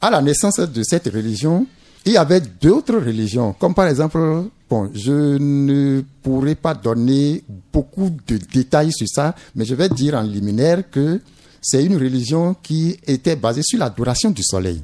à 0.00 0.10
la 0.10 0.22
naissance 0.22 0.58
de 0.58 0.82
cette 0.82 1.06
religion, 1.06 1.66
il 2.04 2.12
y 2.12 2.16
avait 2.16 2.40
d'autres 2.40 2.98
religions, 2.98 3.52
comme 3.58 3.74
par 3.74 3.88
exemple, 3.88 4.44
bon, 4.70 4.90
je 4.94 5.36
ne 5.38 6.02
pourrais 6.22 6.54
pas 6.54 6.72
donner 6.74 7.42
beaucoup 7.72 8.10
de 8.26 8.38
détails 8.52 8.92
sur 8.92 9.08
ça, 9.08 9.34
mais 9.54 9.64
je 9.64 9.74
vais 9.74 9.88
dire 9.88 10.14
en 10.14 10.22
liminaire 10.22 10.88
que 10.90 11.20
c'est 11.60 11.84
une 11.84 11.96
religion 11.96 12.54
qui 12.62 12.96
était 13.06 13.34
basée 13.34 13.62
sur 13.64 13.78
l'adoration 13.80 14.30
du 14.30 14.42
soleil. 14.44 14.82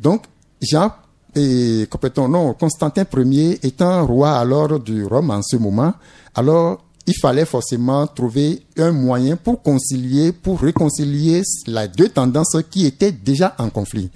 Donc, 0.00 0.24
Jean 0.60 0.92
et 1.36 1.86
complètement 1.90 2.28
non, 2.28 2.54
Constantin 2.54 3.04
Ier 3.14 3.58
étant 3.62 4.06
roi 4.06 4.38
alors 4.38 4.80
du 4.80 5.04
Rome 5.04 5.30
en 5.30 5.42
ce 5.42 5.56
moment, 5.56 5.92
alors 6.34 6.82
il 7.06 7.14
fallait 7.14 7.44
forcément 7.44 8.06
trouver 8.06 8.62
un 8.78 8.90
moyen 8.90 9.36
pour 9.36 9.62
concilier, 9.62 10.32
pour 10.32 10.60
réconcilier 10.60 11.42
les 11.66 11.88
deux 11.88 12.08
tendances 12.08 12.56
qui 12.68 12.84
étaient 12.86 13.12
déjà 13.12 13.54
en 13.58 13.70
conflit. 13.70 14.10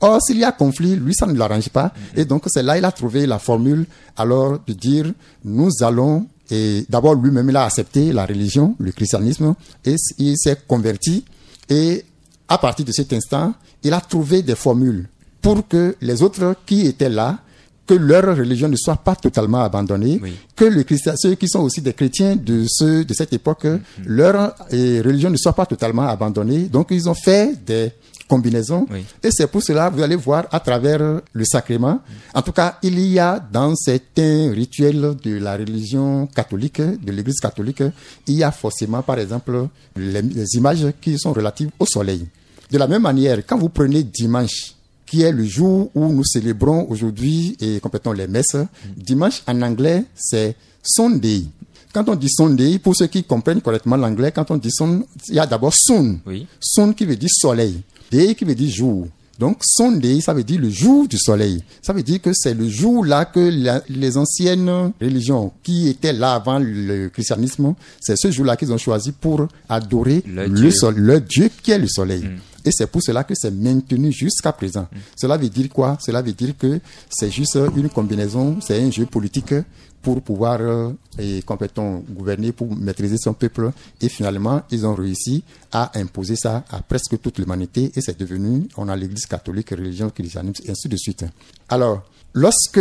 Or, 0.00 0.22
s'il 0.22 0.38
y 0.38 0.44
a 0.44 0.52
conflit, 0.52 0.94
lui, 0.94 1.12
ça 1.12 1.26
ne 1.26 1.36
l'arrange 1.36 1.70
pas. 1.70 1.92
Et 2.14 2.24
donc, 2.24 2.44
c'est 2.46 2.62
là 2.62 2.78
il 2.78 2.84
a 2.84 2.92
trouvé 2.92 3.26
la 3.26 3.40
formule, 3.40 3.86
alors, 4.16 4.60
de 4.64 4.72
dire, 4.74 5.12
nous 5.44 5.70
allons, 5.80 6.26
et 6.50 6.86
d'abord, 6.88 7.16
lui-même, 7.16 7.50
il 7.50 7.56
a 7.56 7.64
accepté 7.64 8.12
la 8.12 8.24
religion, 8.24 8.76
le 8.78 8.92
christianisme, 8.92 9.54
et 9.84 9.96
il 10.18 10.38
s'est 10.38 10.58
converti. 10.68 11.24
Et 11.68 12.04
à 12.48 12.58
partir 12.58 12.84
de 12.84 12.92
cet 12.92 13.12
instant, 13.12 13.54
il 13.82 13.92
a 13.92 14.00
trouvé 14.00 14.42
des 14.42 14.54
formules 14.54 15.08
pour 15.46 15.68
que 15.68 15.94
les 16.00 16.22
autres 16.24 16.56
qui 16.66 16.88
étaient 16.88 17.08
là 17.08 17.38
que 17.86 17.94
leur 17.94 18.36
religion 18.36 18.68
ne 18.68 18.74
soit 18.74 18.96
pas 18.96 19.14
totalement 19.14 19.62
abandonnée, 19.62 20.20
que 20.56 20.64
les 20.64 20.84
chrétiens, 20.84 21.14
ceux 21.16 21.36
qui 21.36 21.46
sont 21.48 21.60
aussi 21.60 21.80
des 21.80 21.92
chrétiens 21.92 22.34
de 22.34 22.64
ceux 22.68 23.04
de 23.04 23.14
cette 23.14 23.32
époque, 23.32 23.64
mm-hmm. 23.64 23.78
leur 24.06 24.56
religion 24.72 25.30
ne 25.30 25.36
soit 25.36 25.52
pas 25.52 25.64
totalement 25.66 26.08
abandonnée. 26.08 26.62
Donc 26.64 26.88
ils 26.90 27.08
ont 27.08 27.14
fait 27.14 27.64
des 27.64 27.92
combinaisons 28.26 28.88
et 29.22 29.30
c'est 29.30 29.46
pour 29.46 29.62
cela 29.62 29.88
vous 29.88 30.02
allez 30.02 30.16
voir 30.16 30.46
à 30.50 30.58
travers 30.58 31.20
le 31.32 31.44
sacrement. 31.44 32.00
En 32.34 32.42
tout 32.42 32.50
cas, 32.50 32.78
il 32.82 32.98
y 32.98 33.20
a 33.20 33.38
dans 33.38 33.72
certains 33.76 34.50
rituels 34.50 35.14
de 35.22 35.38
la 35.38 35.56
religion 35.56 36.26
catholique, 36.26 36.80
de 36.80 37.12
l'Église 37.12 37.38
catholique, 37.38 37.84
il 38.26 38.34
y 38.34 38.42
a 38.42 38.50
forcément 38.50 39.02
par 39.02 39.20
exemple 39.20 39.68
les, 39.94 40.22
les 40.22 40.56
images 40.56 40.88
qui 41.00 41.16
sont 41.16 41.32
relatives 41.32 41.70
au 41.78 41.86
soleil. 41.86 42.26
De 42.68 42.78
la 42.78 42.88
même 42.88 43.02
manière, 43.02 43.38
quand 43.46 43.58
vous 43.58 43.68
prenez 43.68 44.02
dimanche 44.02 44.75
qui 45.06 45.22
est 45.22 45.32
le 45.32 45.44
jour 45.44 45.90
où 45.94 46.12
nous 46.12 46.24
célébrons 46.24 46.86
aujourd'hui 46.90 47.56
et 47.60 47.80
complètement 47.80 48.12
les 48.12 48.26
messes. 48.26 48.56
Dimanche 48.96 49.42
en 49.46 49.62
anglais, 49.62 50.04
c'est 50.14 50.56
Sunday. 50.82 51.44
Quand 51.92 52.08
on 52.08 52.14
dit 52.14 52.28
Sunday, 52.28 52.78
pour 52.78 52.94
ceux 52.94 53.06
qui 53.06 53.24
comprennent 53.24 53.62
correctement 53.62 53.96
l'anglais, 53.96 54.32
quand 54.32 54.50
on 54.50 54.56
dit 54.56 54.70
Sun, 54.70 55.04
il 55.28 55.34
y 55.34 55.38
a 55.38 55.46
d'abord 55.46 55.72
Sun. 55.74 56.18
Sun 56.60 56.94
qui 56.94 57.06
veut 57.06 57.16
dire 57.16 57.30
soleil. 57.32 57.80
Day 58.10 58.34
qui 58.34 58.44
veut 58.44 58.54
dire 58.54 58.70
jour. 58.70 59.08
Donc 59.38 59.58
Sunday, 59.62 60.20
ça 60.20 60.32
veut 60.32 60.44
dire 60.44 60.60
le 60.60 60.70
jour 60.70 61.06
du 61.06 61.18
soleil. 61.18 61.62
Ça 61.82 61.92
veut 61.92 62.02
dire 62.02 62.20
que 62.22 62.30
c'est 62.32 62.54
le 62.54 62.68
jour 62.68 63.04
là 63.04 63.26
que 63.26 63.50
les 63.88 64.16
anciennes 64.16 64.92
religions 65.00 65.52
qui 65.62 65.88
étaient 65.88 66.12
là 66.12 66.34
avant 66.34 66.58
le 66.58 67.08
christianisme, 67.08 67.74
c'est 68.00 68.16
ce 68.16 68.30
jour 68.30 68.46
là 68.46 68.56
qu'ils 68.56 68.72
ont 68.72 68.78
choisi 68.78 69.12
pour 69.12 69.46
adorer 69.68 70.22
le, 70.26 70.48
Dieu. 70.48 70.70
le 70.96 71.20
Dieu 71.20 71.50
qui 71.62 71.70
est 71.70 71.78
le 71.78 71.88
soleil. 71.88 72.22
Mm. 72.22 72.38
Et 72.66 72.70
c'est 72.72 72.88
pour 72.88 73.02
cela 73.02 73.24
que 73.24 73.34
c'est 73.34 73.52
maintenu 73.52 74.12
jusqu'à 74.12 74.52
présent. 74.52 74.88
Cela 75.16 75.36
veut 75.36 75.48
dire 75.48 75.68
quoi? 75.68 75.96
Cela 76.04 76.20
veut 76.20 76.32
dire 76.32 76.54
que 76.58 76.80
c'est 77.08 77.30
juste 77.30 77.58
une 77.76 77.88
combinaison, 77.88 78.58
c'est 78.60 78.82
un 78.82 78.90
jeu 78.90 79.06
politique 79.06 79.54
pour 80.02 80.22
pouvoir 80.22 80.60
euh, 80.60 80.92
et 81.18 81.42
complètement 81.42 82.02
gouverner, 82.08 82.52
pour 82.52 82.76
maîtriser 82.76 83.16
son 83.18 83.34
peuple. 83.34 83.72
Et 84.00 84.08
finalement, 84.08 84.62
ils 84.70 84.86
ont 84.86 84.94
réussi 84.94 85.42
à 85.72 85.98
imposer 85.98 86.36
ça 86.36 86.64
à 86.70 86.80
presque 86.80 87.20
toute 87.20 87.38
l'humanité. 87.38 87.90
Et 87.94 88.00
c'est 88.00 88.18
devenu, 88.18 88.68
on 88.76 88.88
a 88.88 88.94
l'Église 88.94 89.26
catholique, 89.26 89.70
religion 89.70 90.10
christianisme, 90.10 90.62
et 90.66 90.70
ainsi 90.70 90.88
de 90.88 90.96
suite. 90.96 91.24
Alors, 91.68 92.04
lorsque 92.34 92.80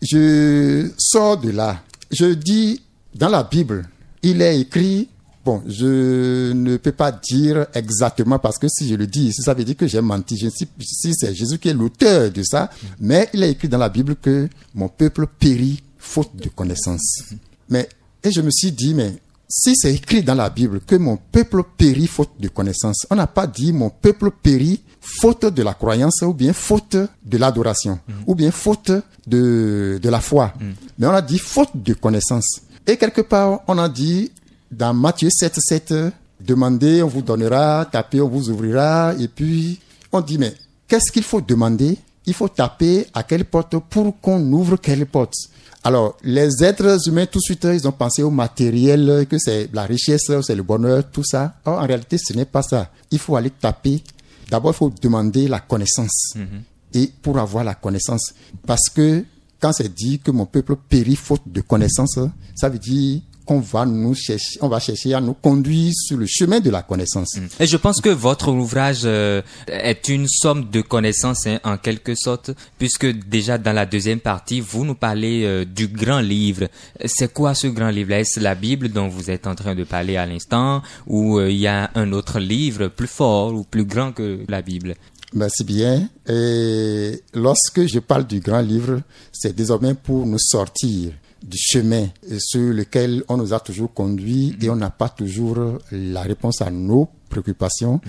je 0.00 0.90
sors 0.98 1.38
de 1.38 1.50
là, 1.50 1.82
je 2.10 2.26
dis 2.32 2.80
dans 3.14 3.28
la 3.28 3.42
Bible, 3.42 3.86
il 4.22 4.40
est 4.40 4.60
écrit 4.60 5.08
Bon, 5.44 5.62
je 5.66 6.52
ne 6.52 6.78
peux 6.78 6.92
pas 6.92 7.12
dire 7.12 7.66
exactement 7.74 8.38
parce 8.38 8.58
que 8.58 8.66
si 8.68 8.88
je 8.88 8.94
le 8.94 9.06
dis, 9.06 9.30
ça 9.32 9.52
veut 9.52 9.64
dire 9.64 9.76
que 9.76 9.86
j'ai 9.86 10.00
menti. 10.00 10.38
Je 10.38 10.48
sais 10.48 10.66
si 10.80 11.12
c'est 11.14 11.34
Jésus 11.34 11.58
qui 11.58 11.68
est 11.68 11.74
l'auteur 11.74 12.30
de 12.30 12.42
ça, 12.42 12.70
mais 12.98 13.28
il 13.34 13.42
est 13.42 13.50
écrit 13.50 13.68
dans 13.68 13.78
la 13.78 13.90
Bible 13.90 14.16
que 14.16 14.48
mon 14.74 14.88
peuple 14.88 15.26
périt 15.26 15.82
faute 15.98 16.34
de 16.36 16.48
connaissance. 16.48 17.24
Mais, 17.68 17.88
et 18.22 18.32
je 18.32 18.40
me 18.40 18.50
suis 18.50 18.72
dit, 18.72 18.94
mais 18.94 19.16
si 19.48 19.76
c'est 19.76 19.94
écrit 19.94 20.22
dans 20.22 20.34
la 20.34 20.48
Bible 20.48 20.80
que 20.80 20.96
mon 20.96 21.18
peuple 21.18 21.62
périt 21.76 22.06
faute 22.06 22.32
de 22.40 22.48
connaissance, 22.48 23.06
on 23.10 23.16
n'a 23.16 23.26
pas 23.26 23.46
dit 23.46 23.72
mon 23.72 23.90
peuple 23.90 24.30
périt 24.30 24.80
faute 25.00 25.44
de 25.44 25.62
la 25.62 25.74
croyance 25.74 26.22
ou 26.22 26.32
bien 26.32 26.54
faute 26.54 26.96
de 26.96 27.38
l'adoration 27.38 28.00
ou 28.26 28.34
bien 28.34 28.50
faute 28.50 28.92
de, 29.26 30.00
de 30.02 30.08
la 30.08 30.20
foi. 30.20 30.54
Mm. 30.58 30.70
Mais 30.98 31.06
on 31.06 31.10
a 31.10 31.20
dit 31.20 31.38
faute 31.38 31.70
de 31.74 31.92
connaissance. 31.92 32.62
Et 32.86 32.96
quelque 32.96 33.20
part, 33.20 33.60
on 33.68 33.76
a 33.76 33.88
dit 33.90 34.30
dans 34.76 34.94
Matthieu 34.94 35.30
7, 35.30 35.54
7, 35.58 35.94
demandez, 36.40 37.02
on 37.02 37.08
vous 37.08 37.22
donnera, 37.22 37.86
tapez, 37.90 38.20
on 38.20 38.28
vous 38.28 38.50
ouvrira. 38.50 39.14
Et 39.18 39.28
puis, 39.28 39.80
on 40.12 40.20
dit, 40.20 40.38
mais 40.38 40.54
qu'est-ce 40.88 41.12
qu'il 41.12 41.22
faut 41.22 41.40
demander? 41.40 41.96
Il 42.26 42.34
faut 42.34 42.48
taper 42.48 43.06
à 43.12 43.22
quelle 43.22 43.44
porte 43.44 43.76
pour 43.78 44.18
qu'on 44.20 44.40
ouvre 44.52 44.76
quelle 44.76 45.06
porte? 45.06 45.34
Alors, 45.82 46.16
les 46.22 46.64
êtres 46.64 47.08
humains, 47.08 47.26
tout 47.26 47.38
de 47.38 47.44
suite, 47.44 47.66
ils 47.70 47.86
ont 47.86 47.92
pensé 47.92 48.22
au 48.22 48.30
matériel, 48.30 49.26
que 49.28 49.36
c'est 49.38 49.68
la 49.72 49.82
richesse, 49.84 50.30
c'est 50.42 50.54
le 50.54 50.62
bonheur, 50.62 51.04
tout 51.10 51.24
ça. 51.24 51.56
Or, 51.66 51.78
en 51.78 51.86
réalité, 51.86 52.16
ce 52.16 52.32
n'est 52.32 52.46
pas 52.46 52.62
ça. 52.62 52.90
Il 53.10 53.18
faut 53.18 53.36
aller 53.36 53.50
taper. 53.50 54.02
D'abord, 54.50 54.72
il 54.72 54.76
faut 54.76 54.92
demander 55.02 55.46
la 55.46 55.60
connaissance. 55.60 56.34
Mm-hmm. 56.36 57.00
Et 57.00 57.12
pour 57.20 57.38
avoir 57.38 57.64
la 57.64 57.74
connaissance, 57.74 58.32
parce 58.66 58.88
que 58.88 59.24
quand 59.60 59.72
c'est 59.72 59.92
dit 59.92 60.20
que 60.20 60.30
mon 60.30 60.46
peuple 60.46 60.76
périt 60.88 61.16
faute 61.16 61.42
de 61.46 61.60
connaissance, 61.60 62.18
ça 62.54 62.68
veut 62.68 62.78
dire 62.78 63.20
qu'on 63.44 63.60
va 63.60 63.84
nous 63.86 64.14
chercher, 64.14 64.58
on 64.60 64.68
va 64.68 64.80
chercher 64.80 65.14
à 65.14 65.20
nous 65.20 65.34
conduire 65.34 65.92
sur 65.94 66.16
le 66.16 66.26
chemin 66.26 66.60
de 66.60 66.70
la 66.70 66.82
connaissance. 66.82 67.36
Mm. 67.36 67.62
Et 67.62 67.66
je 67.66 67.76
pense 67.76 68.00
que 68.00 68.08
votre 68.08 68.50
ouvrage 68.50 69.02
euh, 69.04 69.42
est 69.66 70.08
une 70.08 70.26
somme 70.28 70.70
de 70.70 70.80
connaissances 70.80 71.46
hein, 71.46 71.60
en 71.64 71.76
quelque 71.76 72.14
sorte, 72.14 72.50
puisque 72.78 73.06
déjà 73.06 73.58
dans 73.58 73.72
la 73.72 73.86
deuxième 73.86 74.20
partie, 74.20 74.60
vous 74.60 74.84
nous 74.84 74.94
parlez 74.94 75.44
euh, 75.44 75.64
du 75.64 75.88
grand 75.88 76.20
livre. 76.20 76.68
C'est 77.04 77.32
quoi 77.32 77.54
ce 77.54 77.66
grand 77.66 77.90
livre? 77.90 78.12
Est-ce 78.12 78.40
la 78.40 78.54
Bible 78.54 78.88
dont 78.88 79.08
vous 79.08 79.30
êtes 79.30 79.46
en 79.46 79.54
train 79.54 79.74
de 79.74 79.84
parler 79.84 80.16
à 80.16 80.26
l'instant, 80.26 80.82
ou 81.06 81.38
euh, 81.38 81.50
il 81.50 81.58
y 81.58 81.66
a 81.66 81.90
un 81.94 82.12
autre 82.12 82.38
livre 82.38 82.88
plus 82.88 83.06
fort 83.06 83.54
ou 83.54 83.64
plus 83.64 83.84
grand 83.84 84.12
que 84.12 84.40
la 84.48 84.62
Bible? 84.62 84.94
Merci 85.34 85.64
bien. 85.64 86.08
Et 86.28 87.20
lorsque 87.34 87.86
je 87.86 87.98
parle 87.98 88.24
du 88.26 88.38
grand 88.38 88.60
livre, 88.60 89.00
c'est 89.32 89.54
désormais 89.54 89.94
pour 89.94 90.24
nous 90.26 90.38
sortir 90.38 91.12
du 91.44 91.58
chemin 91.58 92.08
sur 92.38 92.72
lequel 92.72 93.22
on 93.28 93.36
nous 93.36 93.52
a 93.52 93.60
toujours 93.60 93.92
conduit 93.92 94.56
et 94.60 94.70
on 94.70 94.76
n'a 94.76 94.90
pas 94.90 95.10
toujours 95.10 95.78
la 95.92 96.22
réponse 96.22 96.62
à 96.62 96.70
nos 96.70 97.08
préoccupations 97.28 98.00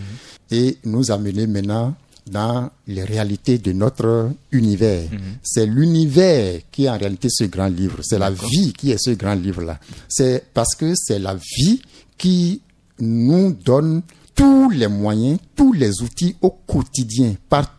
et 0.49 0.77
nous 0.85 1.11
amener 1.11 1.45
maintenant 1.45 1.93
dans 2.29 2.69
les 2.87 3.03
réalités 3.03 3.57
de 3.59 3.71
notre 3.71 4.31
univers. 4.51 5.09
C'est 5.43 5.65
l'univers 5.65 6.61
qui 6.71 6.85
est 6.85 6.89
en 6.89 6.97
réalité 6.97 7.27
ce 7.29 7.43
grand 7.43 7.67
livre. 7.67 7.99
C'est 8.01 8.17
la 8.17 8.31
vie 8.31 8.73
qui 8.73 8.91
est 8.91 8.97
ce 8.97 9.11
grand 9.11 9.35
livre-là. 9.35 9.79
C'est 10.07 10.43
parce 10.53 10.75
que 10.75 10.93
c'est 10.95 11.19
la 11.19 11.35
vie 11.35 11.81
qui 12.17 12.61
nous 12.99 13.53
donne 13.53 14.01
tous 14.33 14.69
les 14.69 14.87
moyens, 14.87 15.39
tous 15.55 15.73
les 15.73 16.01
outils 16.01 16.35
au 16.41 16.51
quotidien, 16.51 17.35
par 17.49 17.71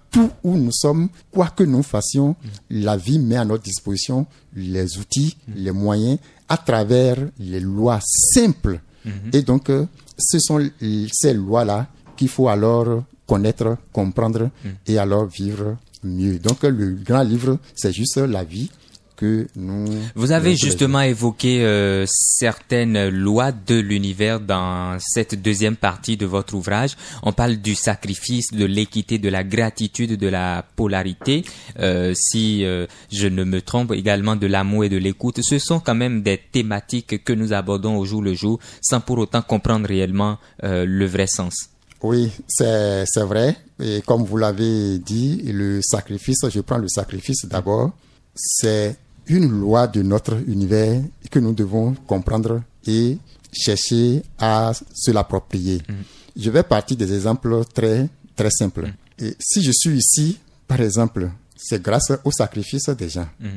où 0.43 0.57
nous 0.57 0.73
sommes, 0.73 1.09
quoi 1.31 1.49
que 1.49 1.65
nous 1.65 1.83
fassions, 1.83 2.37
la 2.71 2.97
vie 2.97 3.19
met 3.19 3.37
à 3.37 3.45
notre 3.45 3.63
disposition 3.63 4.27
les 4.55 4.99
outils, 4.99 5.37
les 5.55 5.71
moyens, 5.73 6.19
à 6.49 6.57
travers 6.57 7.17
les 7.39 7.61
lois 7.61 8.01
simples. 8.03 8.81
Mhm. 9.05 9.13
Et 9.33 9.43
donc, 9.43 9.71
euh, 9.71 9.87
ce 10.19 10.39
sont 10.39 10.69
ces 11.13 11.35
lois-là 11.35 11.87
qu'il 12.17 12.29
faut 12.29 12.49
alors 12.49 13.03
connaître, 13.27 13.77
comprendre 13.93 14.51
mhm. 14.65 14.73
et 14.87 14.99
alors 14.99 15.27
vivre 15.27 15.77
mieux. 16.03 16.39
Donc, 16.39 16.63
le 16.63 16.93
grand 17.05 17.23
livre, 17.23 17.59
c'est 17.75 17.93
juste 17.93 18.17
la 18.19 18.45
vie 18.45 18.71
que 19.17 19.49
nous... 19.57 19.87
Vous 20.15 20.33
avez 20.33 20.55
justement 20.55 21.01
évoqué 21.01 21.65
euh, 21.65 22.05
certaines 22.09 23.09
lois 23.09 23.53
de 23.53 23.77
l'univers 23.77 24.41
dans 24.41 24.99
cette 25.01 25.41
deuxième 25.41 25.77
partie 25.77 26.17
de 26.17 26.27
votre 26.27 26.55
ouvrage. 26.55 26.97
On 27.23 27.33
parle 27.33 27.57
du 27.57 27.75
sacrifice, 27.75 28.53
de 28.53 28.65
l'équité, 28.65 29.19
de 29.19 29.29
la 29.29 29.43
gratitude, 29.43 30.17
de 30.17 30.29
la 30.29 30.65
polarité. 30.77 31.45
Euh, 31.79 32.13
si 32.15 32.65
euh, 32.65 32.87
je 33.11 33.27
ne 33.27 33.45
me 33.45 33.61
trompe, 33.63 33.93
également 33.93 34.37
de 34.37 34.47
l'amour 34.47 34.85
et 34.85 34.89
de 34.89 34.99
l'écoute. 34.99 35.41
Ce 35.43 35.59
sont 35.59 35.81
quand 35.81 35.95
même 35.95 36.23
des 36.23 36.39
thématiques 36.39 37.25
que 37.25 37.33
nous 37.33 37.53
abordons 37.53 37.97
au 37.97 38.05
jour 38.05 38.23
le 38.23 38.35
jour 38.35 38.59
sans 38.81 39.01
pour 39.01 39.19
autant 39.19 39.43
comprendre 39.43 39.89
réellement 39.89 40.39
le 40.63 41.07
vrai 41.07 41.27
sens. 41.27 41.71
Oui, 42.03 42.31
c'est 42.49 43.05
vrai. 43.17 43.57
Et 43.81 44.03
comme 44.03 44.25
vous 44.25 44.37
l'avez 44.37 44.99
dit, 44.99 45.43
le 45.45 45.81
sacrifice, 45.83 46.39
je 46.49 46.61
prends 46.61 46.79
le 46.79 46.89
sacrifice 46.89 47.47
d'abord, 47.47 47.93
c'est 48.35 48.97
une 49.29 49.49
loi 49.49 49.87
de 49.87 50.03
notre 50.03 50.37
univers 50.49 51.03
que 51.31 51.39
nous 51.39 51.53
devons 51.53 51.95
comprendre 52.07 52.63
et 52.87 53.19
chercher 53.53 54.23
à 54.39 54.73
se 54.73 55.11
l'approprier. 55.11 55.83
Mm. 55.89 55.93
Je 56.37 56.51
vais 56.51 56.63
partir 56.63 56.97
des 56.97 57.13
exemples 57.13 57.65
très, 57.73 58.09
très 58.35 58.51
simples. 58.51 58.87
Mm. 58.87 59.25
Et 59.25 59.37
si 59.39 59.63
je 59.63 59.73
suis 59.73 59.99
ici, 59.99 60.39
par 60.67 60.81
exemple, 60.81 61.31
c'est 61.57 61.83
grâce 61.83 62.13
au 62.25 62.31
sacrifice 62.31 62.89
des 62.91 63.09
gens 63.09 63.29
mm. 63.41 63.49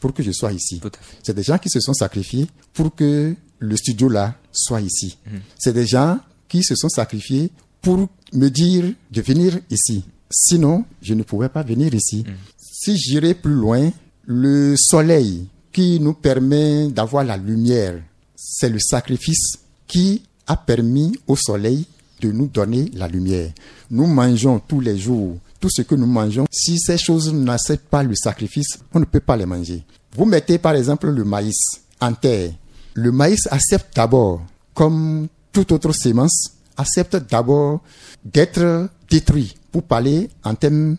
pour 0.00 0.12
que 0.14 0.22
je 0.22 0.32
sois 0.32 0.52
ici. 0.52 0.80
C'est 1.22 1.34
des 1.34 1.42
gens 1.42 1.58
qui 1.58 1.70
se 1.70 1.80
sont 1.80 1.94
sacrifiés 1.94 2.46
pour 2.72 2.94
que 2.94 3.34
le 3.58 3.76
studio 3.76 4.08
là 4.08 4.34
soit 4.50 4.80
ici. 4.80 5.18
C'est 5.58 5.72
des 5.72 5.86
gens 5.86 6.18
qui 6.48 6.62
se 6.62 6.74
sont 6.74 6.88
sacrifiés 6.88 7.50
pour 7.80 8.08
me 8.32 8.48
dire 8.48 8.92
de 9.10 9.22
venir 9.22 9.58
ici. 9.70 10.04
Sinon, 10.30 10.84
je 11.00 11.14
ne 11.14 11.22
pouvais 11.22 11.48
pas 11.48 11.62
venir 11.62 11.94
ici. 11.94 12.24
Si 12.58 12.96
j'irais 12.96 13.34
plus 13.34 13.54
loin, 13.54 13.90
le 14.26 14.74
soleil 14.76 15.46
qui 15.72 16.00
nous 16.00 16.14
permet 16.14 16.88
d'avoir 16.88 17.24
la 17.24 17.36
lumière, 17.36 18.00
c'est 18.36 18.68
le 18.68 18.78
sacrifice 18.78 19.58
qui 19.86 20.22
a 20.46 20.56
permis 20.56 21.12
au 21.26 21.36
soleil 21.36 21.86
de 22.20 22.30
nous 22.30 22.46
donner 22.46 22.90
la 22.94 23.08
lumière. 23.08 23.50
Nous 23.90 24.06
mangeons 24.06 24.60
tous 24.60 24.80
les 24.80 24.98
jours 24.98 25.36
tout 25.62 25.70
ce 25.70 25.82
que 25.82 25.94
nous 25.94 26.06
mangeons. 26.06 26.44
Si 26.50 26.78
ces 26.78 26.98
choses 26.98 27.32
n'acceptent 27.32 27.88
pas 27.88 28.02
le 28.02 28.14
sacrifice, 28.16 28.78
on 28.92 29.00
ne 29.00 29.04
peut 29.04 29.20
pas 29.20 29.36
les 29.36 29.46
manger. 29.46 29.84
Vous 30.16 30.24
mettez 30.24 30.58
par 30.58 30.74
exemple 30.74 31.08
le 31.08 31.24
maïs 31.24 31.80
en 32.00 32.12
terre. 32.12 32.50
Le 32.94 33.12
maïs 33.12 33.46
accepte 33.50 33.96
d'abord, 33.96 34.42
comme 34.74 35.28
toute 35.52 35.70
autre 35.72 35.92
sémence, 35.92 36.50
accepte 36.76 37.16
d'abord 37.30 37.80
d'être 38.24 38.88
détruit, 39.08 39.54
pour 39.70 39.84
parler 39.84 40.28
en 40.44 40.54
termes 40.54 40.96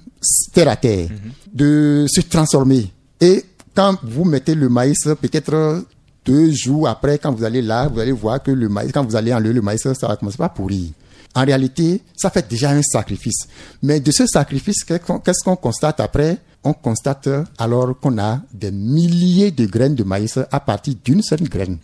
terre 0.54 0.70
à 0.70 0.78
terre, 0.78 1.10
de 1.54 2.06
se 2.10 2.22
transformer. 2.22 2.92
Et 3.24 3.46
quand 3.74 3.98
vous 4.04 4.26
mettez 4.26 4.54
le 4.54 4.68
maïs, 4.68 5.02
peut-être 5.22 5.86
deux 6.26 6.52
jours 6.52 6.90
après, 6.90 7.18
quand 7.18 7.32
vous 7.32 7.46
allez 7.46 7.62
là, 7.62 7.88
vous 7.88 8.02
allez 8.02 8.12
voir 8.12 8.44
que 8.44 8.52
le 8.52 8.68
maïs, 8.68 8.92
quand 8.92 9.06
vous 9.06 9.16
allez 9.16 9.34
enlever 9.34 9.54
le 9.54 9.62
maïs, 9.62 9.82
ça 9.82 10.08
va 10.10 10.18
commencer 10.18 10.42
à 10.42 10.50
pourrir. 10.50 10.90
En 11.34 11.46
réalité, 11.46 12.02
ça 12.18 12.30
fait 12.30 12.46
déjà 12.50 12.72
un 12.72 12.82
sacrifice. 12.82 13.48
Mais 13.82 14.02
de 14.02 14.12
ce 14.12 14.28
sacrifice, 14.28 14.84
qu'est-ce 14.84 15.42
qu'on 15.42 15.56
constate 15.56 16.02
après? 16.02 16.38
On 16.66 16.74
constate 16.74 17.30
alors 17.58 17.98
qu'on 17.98 18.18
a 18.18 18.42
des 18.54 18.72
milliers 18.72 19.52
de 19.52 19.68
graines 19.68 19.96
de 19.96 20.04
maïs 20.04 20.38
à 20.52 20.60
partir 20.60 20.96
d'une 21.04 21.22
seule 21.22 21.44
graine. 21.44 21.78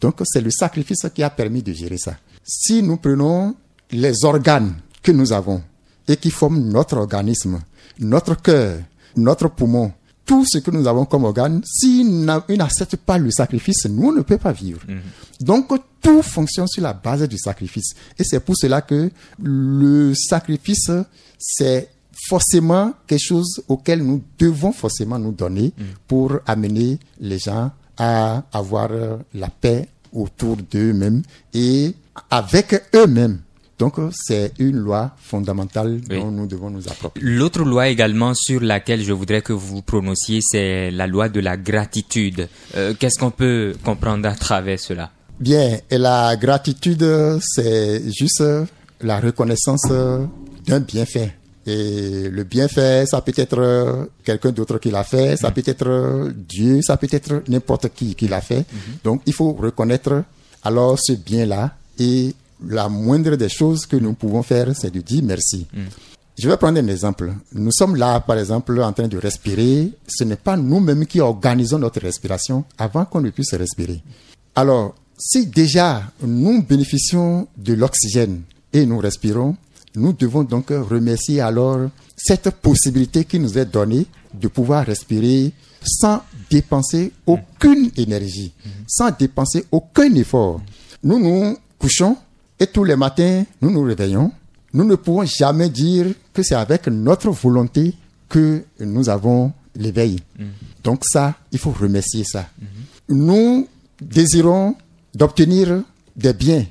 Donc, 0.00 0.16
c'est 0.24 0.40
le 0.40 0.50
sacrifice 0.50 1.06
qui 1.14 1.22
a 1.22 1.30
permis 1.30 1.62
de 1.62 1.72
gérer 1.72 1.98
ça. 1.98 2.16
Si 2.42 2.82
nous 2.82 2.96
prenons 2.96 3.54
les 3.92 4.24
organes 4.24 4.74
que 5.04 5.12
nous 5.12 5.32
avons 5.32 5.62
et 6.08 6.16
qui 6.16 6.32
forment 6.32 6.68
notre 6.68 6.96
organisme, 6.96 7.60
notre 8.00 8.34
cœur, 8.34 8.78
notre 9.16 9.48
poumon, 9.48 9.92
tout 10.30 10.44
ce 10.46 10.58
que 10.58 10.70
nous 10.70 10.86
avons 10.86 11.06
comme 11.06 11.24
organe, 11.24 11.60
s'il 11.64 12.24
n'accepte 12.24 12.94
pas 12.94 13.18
le 13.18 13.32
sacrifice, 13.32 13.86
nous 13.86 14.10
on 14.10 14.12
ne 14.12 14.20
peut 14.20 14.38
pas 14.38 14.52
vivre. 14.52 14.80
Donc 15.40 15.72
tout 16.00 16.22
fonctionne 16.22 16.68
sur 16.68 16.84
la 16.84 16.92
base 16.92 17.28
du 17.28 17.36
sacrifice. 17.36 17.96
Et 18.16 18.22
c'est 18.22 18.38
pour 18.38 18.56
cela 18.56 18.80
que 18.80 19.10
le 19.42 20.14
sacrifice, 20.14 20.88
c'est 21.36 21.90
forcément 22.28 22.92
quelque 23.08 23.24
chose 23.24 23.60
auquel 23.66 24.04
nous 24.04 24.22
devons 24.38 24.70
forcément 24.70 25.18
nous 25.18 25.32
donner 25.32 25.72
pour 26.06 26.38
amener 26.46 27.00
les 27.18 27.40
gens 27.40 27.72
à 27.98 28.44
avoir 28.52 28.90
la 29.34 29.48
paix 29.48 29.88
autour 30.12 30.58
d'eux-mêmes 30.58 31.22
et 31.52 31.92
avec 32.30 32.84
eux-mêmes. 32.94 33.40
Donc, 33.80 33.94
c'est 34.12 34.52
une 34.58 34.76
loi 34.76 35.12
fondamentale 35.16 36.02
dont 36.02 36.30
nous 36.30 36.46
devons 36.46 36.68
nous 36.68 36.86
approprier. 36.86 37.26
L'autre 37.26 37.64
loi 37.64 37.88
également 37.88 38.34
sur 38.34 38.60
laquelle 38.60 39.02
je 39.02 39.14
voudrais 39.14 39.40
que 39.40 39.54
vous 39.54 39.80
prononciez, 39.80 40.40
c'est 40.42 40.90
la 40.90 41.06
loi 41.06 41.30
de 41.30 41.40
la 41.40 41.56
gratitude. 41.56 42.46
Euh, 42.76 42.92
Qu'est-ce 42.98 43.18
qu'on 43.18 43.30
peut 43.30 43.72
comprendre 43.82 44.28
à 44.28 44.34
travers 44.34 44.78
cela? 44.78 45.10
Bien, 45.40 45.78
et 45.90 45.96
la 45.96 46.36
gratitude, 46.36 47.06
c'est 47.40 48.02
juste 48.12 48.44
la 49.00 49.18
reconnaissance 49.18 49.86
d'un 50.66 50.80
bienfait. 50.80 51.32
Et 51.66 52.28
le 52.28 52.44
bienfait, 52.44 53.06
ça 53.06 53.22
peut 53.22 53.32
être 53.34 54.10
quelqu'un 54.22 54.50
d'autre 54.50 54.76
qui 54.76 54.90
l'a 54.90 55.04
fait, 55.04 55.38
ça 55.38 55.50
peut 55.52 55.62
être 55.64 56.30
Dieu, 56.36 56.82
ça 56.82 56.98
peut 56.98 57.08
être 57.10 57.42
n'importe 57.48 57.88
qui 57.94 58.14
qui 58.14 58.28
l'a 58.28 58.42
fait. 58.42 58.66
Donc, 59.02 59.22
il 59.24 59.32
faut 59.32 59.54
reconnaître 59.54 60.22
alors 60.62 60.98
ce 60.98 61.12
bien-là 61.14 61.74
et 61.98 62.34
la 62.66 62.88
moindre 62.88 63.36
des 63.36 63.48
choses 63.48 63.86
que 63.86 63.96
nous 63.96 64.14
pouvons 64.14 64.42
faire, 64.42 64.74
c'est 64.74 64.90
de 64.90 65.00
dire 65.00 65.22
merci. 65.24 65.66
Je 66.38 66.48
vais 66.48 66.56
prendre 66.56 66.78
un 66.78 66.86
exemple. 66.88 67.34
Nous 67.52 67.72
sommes 67.72 67.96
là, 67.96 68.20
par 68.20 68.38
exemple, 68.38 68.80
en 68.80 68.92
train 68.92 69.08
de 69.08 69.18
respirer. 69.18 69.90
Ce 70.06 70.24
n'est 70.24 70.36
pas 70.36 70.56
nous-mêmes 70.56 71.06
qui 71.06 71.20
organisons 71.20 71.78
notre 71.78 72.00
respiration 72.00 72.64
avant 72.78 73.04
qu'on 73.04 73.20
ne 73.20 73.30
puisse 73.30 73.52
respirer. 73.54 74.02
Alors, 74.54 74.94
si 75.18 75.46
déjà 75.46 76.02
nous 76.22 76.62
bénéficions 76.62 77.46
de 77.58 77.74
l'oxygène 77.74 78.40
et 78.72 78.86
nous 78.86 78.98
respirons, 78.98 79.56
nous 79.96 80.12
devons 80.12 80.44
donc 80.44 80.70
remercier 80.70 81.40
alors 81.40 81.90
cette 82.16 82.50
possibilité 82.50 83.24
qui 83.24 83.38
nous 83.38 83.58
est 83.58 83.66
donnée 83.66 84.06
de 84.32 84.48
pouvoir 84.48 84.86
respirer 84.86 85.52
sans 85.82 86.22
dépenser 86.50 87.12
aucune 87.26 87.90
énergie, 87.96 88.52
sans 88.86 89.10
dépenser 89.10 89.64
aucun 89.70 90.14
effort. 90.14 90.60
Nous 91.02 91.18
nous 91.18 91.56
couchons 91.78 92.16
et 92.60 92.66
tous 92.66 92.84
les 92.84 92.94
matins, 92.94 93.44
nous 93.62 93.70
nous 93.70 93.82
réveillons. 93.82 94.30
Nous 94.74 94.84
ne 94.84 94.94
pouvons 94.94 95.24
jamais 95.24 95.70
dire 95.70 96.06
que 96.32 96.42
c'est 96.42 96.54
avec 96.54 96.86
notre 96.86 97.30
volonté 97.30 97.94
que 98.28 98.62
nous 98.78 99.08
avons 99.08 99.52
l'éveil. 99.74 100.20
Donc 100.84 101.02
ça, 101.04 101.34
il 101.50 101.58
faut 101.58 101.72
remercier 101.72 102.22
ça. 102.24 102.48
Nous 103.08 103.66
désirons 104.00 104.76
d'obtenir 105.14 105.82
des 106.14 106.32
biens. 106.32 106.64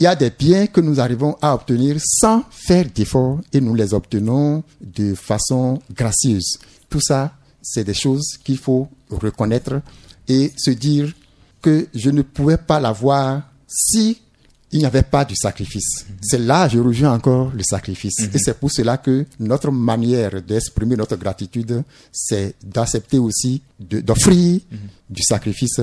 Il 0.00 0.04
y 0.04 0.06
a 0.06 0.14
des 0.14 0.30
biens 0.30 0.66
que 0.66 0.80
nous 0.80 1.00
arrivons 1.00 1.36
à 1.42 1.54
obtenir 1.54 1.96
sans 2.00 2.44
faire 2.50 2.86
d'efforts 2.94 3.40
et 3.52 3.60
nous 3.60 3.74
les 3.74 3.92
obtenons 3.92 4.62
de 4.80 5.14
façon 5.14 5.80
gracieuse. 5.94 6.58
Tout 6.88 7.00
ça, 7.00 7.32
c'est 7.60 7.84
des 7.84 7.94
choses 7.94 8.38
qu'il 8.42 8.58
faut 8.58 8.88
reconnaître 9.10 9.80
et 10.28 10.52
se 10.56 10.70
dire 10.70 11.12
que 11.60 11.88
je 11.94 12.10
ne 12.10 12.22
pouvais 12.22 12.56
pas 12.56 12.80
l'avoir 12.80 13.42
si 13.66 14.20
il 14.74 14.80
n'y 14.80 14.86
avait 14.86 15.04
pas 15.04 15.24
du 15.24 15.36
sacrifice. 15.36 16.04
C'est 16.20 16.38
là, 16.38 16.66
je 16.66 16.80
rejoins 16.80 17.12
encore 17.14 17.52
le 17.54 17.62
sacrifice. 17.62 18.18
Et 18.18 18.38
c'est 18.38 18.58
pour 18.58 18.72
cela 18.72 18.96
que 18.96 19.24
notre 19.38 19.70
manière 19.70 20.42
d'exprimer 20.42 20.96
notre 20.96 21.14
gratitude, 21.14 21.84
c'est 22.10 22.56
d'accepter 22.60 23.18
aussi 23.18 23.62
d'offrir 23.78 24.60
du 25.08 25.22
sacrifice 25.22 25.80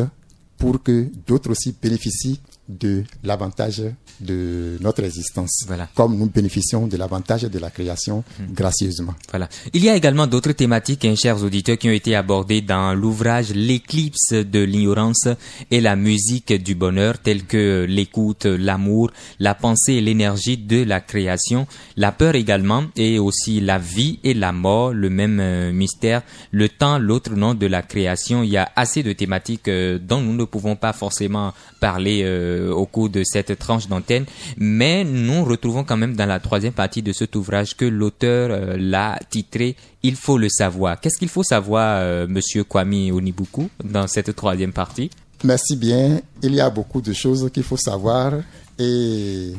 pour 0.58 0.84
que 0.84 1.08
d'autres 1.26 1.52
aussi 1.52 1.74
bénéficient 1.82 2.42
de 2.80 3.04
l'avantage 3.24 3.84
de 4.20 4.78
notre 4.82 5.04
existence, 5.04 5.64
Voilà. 5.68 5.88
comme 5.96 6.18
nous 6.18 6.28
bénéficions 6.30 6.88
de 6.88 6.98
l'avantage 6.98 7.44
de 7.44 7.60
la 7.60 7.70
création 7.70 8.24
gracieusement. 8.54 9.14
Voilà. 9.30 9.48
Il 9.74 9.84
y 9.84 9.90
a 9.90 9.96
également 9.96 10.28
d'autres 10.28 10.52
thématiques, 10.52 11.06
hein, 11.06 11.16
chers 11.16 11.42
auditeurs, 11.44 11.78
qui 11.78 11.90
ont 11.90 11.94
été 11.94 12.16
abordées 12.16 12.62
dans 12.62 12.94
l'ouvrage 12.94 13.52
L'éclipse 13.54 14.32
de 14.34 14.60
l'ignorance 14.60 15.28
et 15.70 15.82
la 15.82 15.96
musique 15.96 16.54
du 16.54 16.76
bonheur, 16.76 17.18
telles 17.20 17.46
que 17.46 17.86
l'écoute, 17.88 18.46
l'amour, 18.46 19.12
la 19.40 19.56
pensée 19.56 19.94
et 19.94 20.02
l'énergie 20.02 20.58
de 20.58 20.84
la 20.84 21.02
création, 21.02 21.68
la 21.98 22.12
peur 22.12 22.36
également, 22.36 22.84
et 22.96 23.20
aussi 23.20 23.60
la 23.62 23.78
vie 23.78 24.20
et 24.24 24.34
la 24.34 24.52
mort, 24.52 24.94
le 24.94 25.10
même 25.10 25.40
euh, 25.40 25.72
mystère, 25.72 26.22
le 26.52 26.70
temps, 26.70 27.00
l'autre 27.00 27.32
nom 27.36 27.54
de 27.54 27.66
la 27.68 27.82
création. 27.82 28.44
Il 28.44 28.50
y 28.50 28.58
a 28.58 28.70
assez 28.76 29.04
de 29.04 29.14
thématiques 29.14 29.68
euh, 29.68 29.98
dont 30.00 30.22
nous 30.22 30.34
ne 30.34 30.44
pouvons 30.46 30.76
pas 30.76 30.94
forcément 30.94 31.54
parler 31.80 32.22
euh, 32.24 32.61
au 32.70 32.86
cours 32.86 33.10
de 33.10 33.24
cette 33.24 33.58
tranche 33.58 33.88
d'antenne, 33.88 34.26
mais 34.58 35.04
nous 35.04 35.44
retrouvons 35.44 35.84
quand 35.84 35.98
même 35.98 36.16
dans 36.16 36.26
la 36.26 36.40
troisième 36.40 36.74
partie 36.74 37.02
de 37.02 37.12
cet 37.14 37.36
ouvrage 37.36 37.76
que 37.76 37.86
l'auteur 37.86 38.50
euh, 38.52 38.76
l'a 38.78 39.18
titré 39.30 39.76
Il 40.04 40.16
faut 40.16 40.38
le 40.38 40.50
savoir. 40.50 41.00
Qu'est-ce 41.00 41.18
qu'il 41.18 41.30
faut 41.30 41.44
savoir, 41.44 42.00
euh, 42.02 42.28
Monsieur 42.28 42.64
Kwame 42.64 43.12
Onibuku, 43.12 43.70
dans 43.84 44.08
cette 44.08 44.36
troisième 44.36 44.74
partie? 44.74 45.10
Merci 45.44 45.76
bien. 45.76 46.22
Il 46.44 46.54
y 46.54 46.60
a 46.62 46.70
beaucoup 46.70 47.02
de 47.02 47.14
choses 47.14 47.50
qu'il 47.54 47.64
faut 47.64 47.78
savoir. 47.78 48.34
Et 48.78 49.54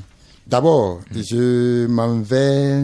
d'abord, 0.46 1.00
je 1.14 1.86
m'en 1.86 2.20
vais 2.20 2.82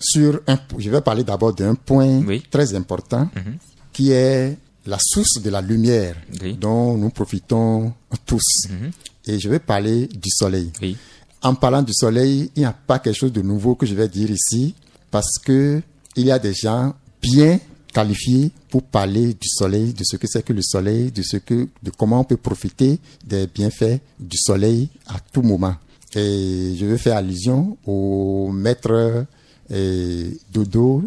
sur 0.00 0.40
un. 0.46 0.58
Je 0.78 0.90
vais 0.90 1.00
parler 1.00 1.24
d'abord 1.24 1.54
d'un 1.54 1.74
point 1.74 2.22
Oui. 2.26 2.42
très 2.50 2.74
important 2.74 3.28
qui 3.92 4.12
est 4.12 4.56
la 4.86 4.96
source 5.00 5.42
de 5.42 5.50
la 5.50 5.60
lumière 5.60 6.14
Oui. 6.42 6.56
dont 6.58 6.96
nous 6.96 7.10
profitons 7.10 7.92
tous. 8.24 8.66
Et 9.28 9.38
je 9.38 9.48
vais 9.48 9.58
parler 9.58 10.06
du 10.06 10.30
soleil. 10.30 10.72
Oui. 10.82 10.96
En 11.42 11.54
parlant 11.54 11.82
du 11.82 11.92
soleil, 11.92 12.50
il 12.56 12.60
n'y 12.60 12.64
a 12.64 12.72
pas 12.72 12.98
quelque 12.98 13.16
chose 13.16 13.32
de 13.32 13.42
nouveau 13.42 13.74
que 13.74 13.86
je 13.86 13.94
vais 13.94 14.08
dire 14.08 14.30
ici 14.30 14.74
parce 15.10 15.38
que 15.38 15.80
il 16.16 16.26
y 16.26 16.32
a 16.32 16.38
des 16.38 16.54
gens 16.54 16.94
bien 17.22 17.60
qualifiés 17.92 18.50
pour 18.70 18.82
parler 18.82 19.34
du 19.34 19.48
soleil, 19.48 19.92
de 19.92 20.02
ce 20.02 20.16
que 20.16 20.26
c'est 20.26 20.42
que 20.42 20.52
le 20.52 20.62
soleil, 20.62 21.12
de 21.12 21.22
ce 21.22 21.36
que, 21.36 21.68
de 21.82 21.90
comment 21.96 22.20
on 22.20 22.24
peut 22.24 22.36
profiter 22.36 22.98
des 23.24 23.46
bienfaits 23.46 24.00
du 24.18 24.36
soleil 24.36 24.88
à 25.06 25.20
tout 25.32 25.42
moment. 25.42 25.74
Et 26.14 26.74
je 26.78 26.86
vais 26.86 26.98
faire 26.98 27.16
allusion 27.16 27.76
au 27.86 28.50
maître 28.52 29.24
Dodo 30.52 31.04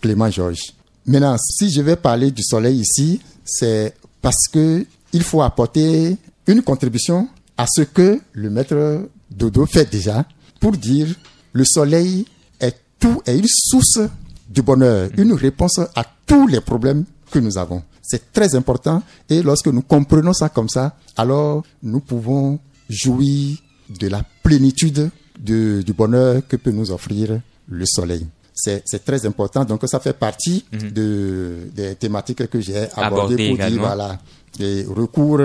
Clément 0.00 0.30
Georges. 0.30 0.72
Maintenant, 1.06 1.36
si 1.38 1.70
je 1.70 1.82
vais 1.82 1.96
parler 1.96 2.30
du 2.30 2.42
soleil 2.42 2.80
ici, 2.80 3.20
c'est 3.44 3.94
parce 4.22 4.48
que 4.50 4.86
il 5.12 5.22
faut 5.22 5.42
apporter 5.42 6.16
une 6.46 6.62
contribution 6.62 7.28
à 7.56 7.66
ce 7.68 7.82
que 7.82 8.20
le 8.32 8.50
maître 8.50 9.08
Dodo 9.30 9.66
fait 9.66 9.90
déjà 9.90 10.24
pour 10.60 10.72
dire 10.72 11.08
le 11.52 11.64
soleil 11.64 12.26
est 12.60 12.74
tout, 12.98 13.22
est 13.26 13.38
une 13.38 13.46
source 13.48 14.00
du 14.48 14.62
bonheur, 14.62 15.10
une 15.16 15.32
réponse 15.34 15.78
à 15.94 16.04
tous 16.26 16.46
les 16.46 16.60
problèmes 16.60 17.04
que 17.30 17.38
nous 17.38 17.56
avons. 17.58 17.82
C'est 18.02 18.32
très 18.32 18.54
important 18.54 19.02
et 19.30 19.42
lorsque 19.42 19.68
nous 19.68 19.82
comprenons 19.82 20.32
ça 20.32 20.48
comme 20.48 20.68
ça, 20.68 20.96
alors 21.16 21.64
nous 21.82 22.00
pouvons 22.00 22.58
jouir 22.88 23.56
de 23.98 24.08
la 24.08 24.22
plénitude 24.42 25.10
de- 25.38 25.82
du 25.82 25.92
bonheur 25.92 26.42
que 26.46 26.56
peut 26.56 26.70
nous 26.70 26.90
offrir 26.90 27.40
le 27.68 27.86
soleil. 27.86 28.26
C'est 28.56 29.04
très 29.04 29.26
important, 29.26 29.64
donc 29.64 29.80
ça 29.86 29.98
fait 29.98 30.12
partie 30.12 30.64
de, 30.72 31.68
des 31.74 31.96
thématiques 31.96 32.46
que 32.48 32.60
j'ai 32.60 32.86
abordées 32.96 33.36
pour 33.48 33.56
dire 33.68 33.80
voilà, 33.80 34.18
et 34.60 34.84
recours 34.88 35.40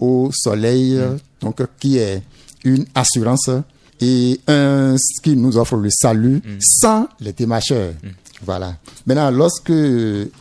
au 0.00 0.30
soleil, 0.32 0.98
donc 1.40 1.60
qui 1.78 1.98
est 1.98 2.22
une 2.64 2.84
assurance 2.94 3.50
et 4.00 4.40
un 4.48 4.96
qui 5.22 5.36
nous 5.36 5.56
offre 5.56 5.76
le 5.76 5.88
salut 5.90 6.42
sans 6.60 7.08
les 7.20 7.32
démarcheurs. 7.32 7.92
Voilà. 8.44 8.74
Maintenant, 9.06 9.30
lorsque 9.30 9.72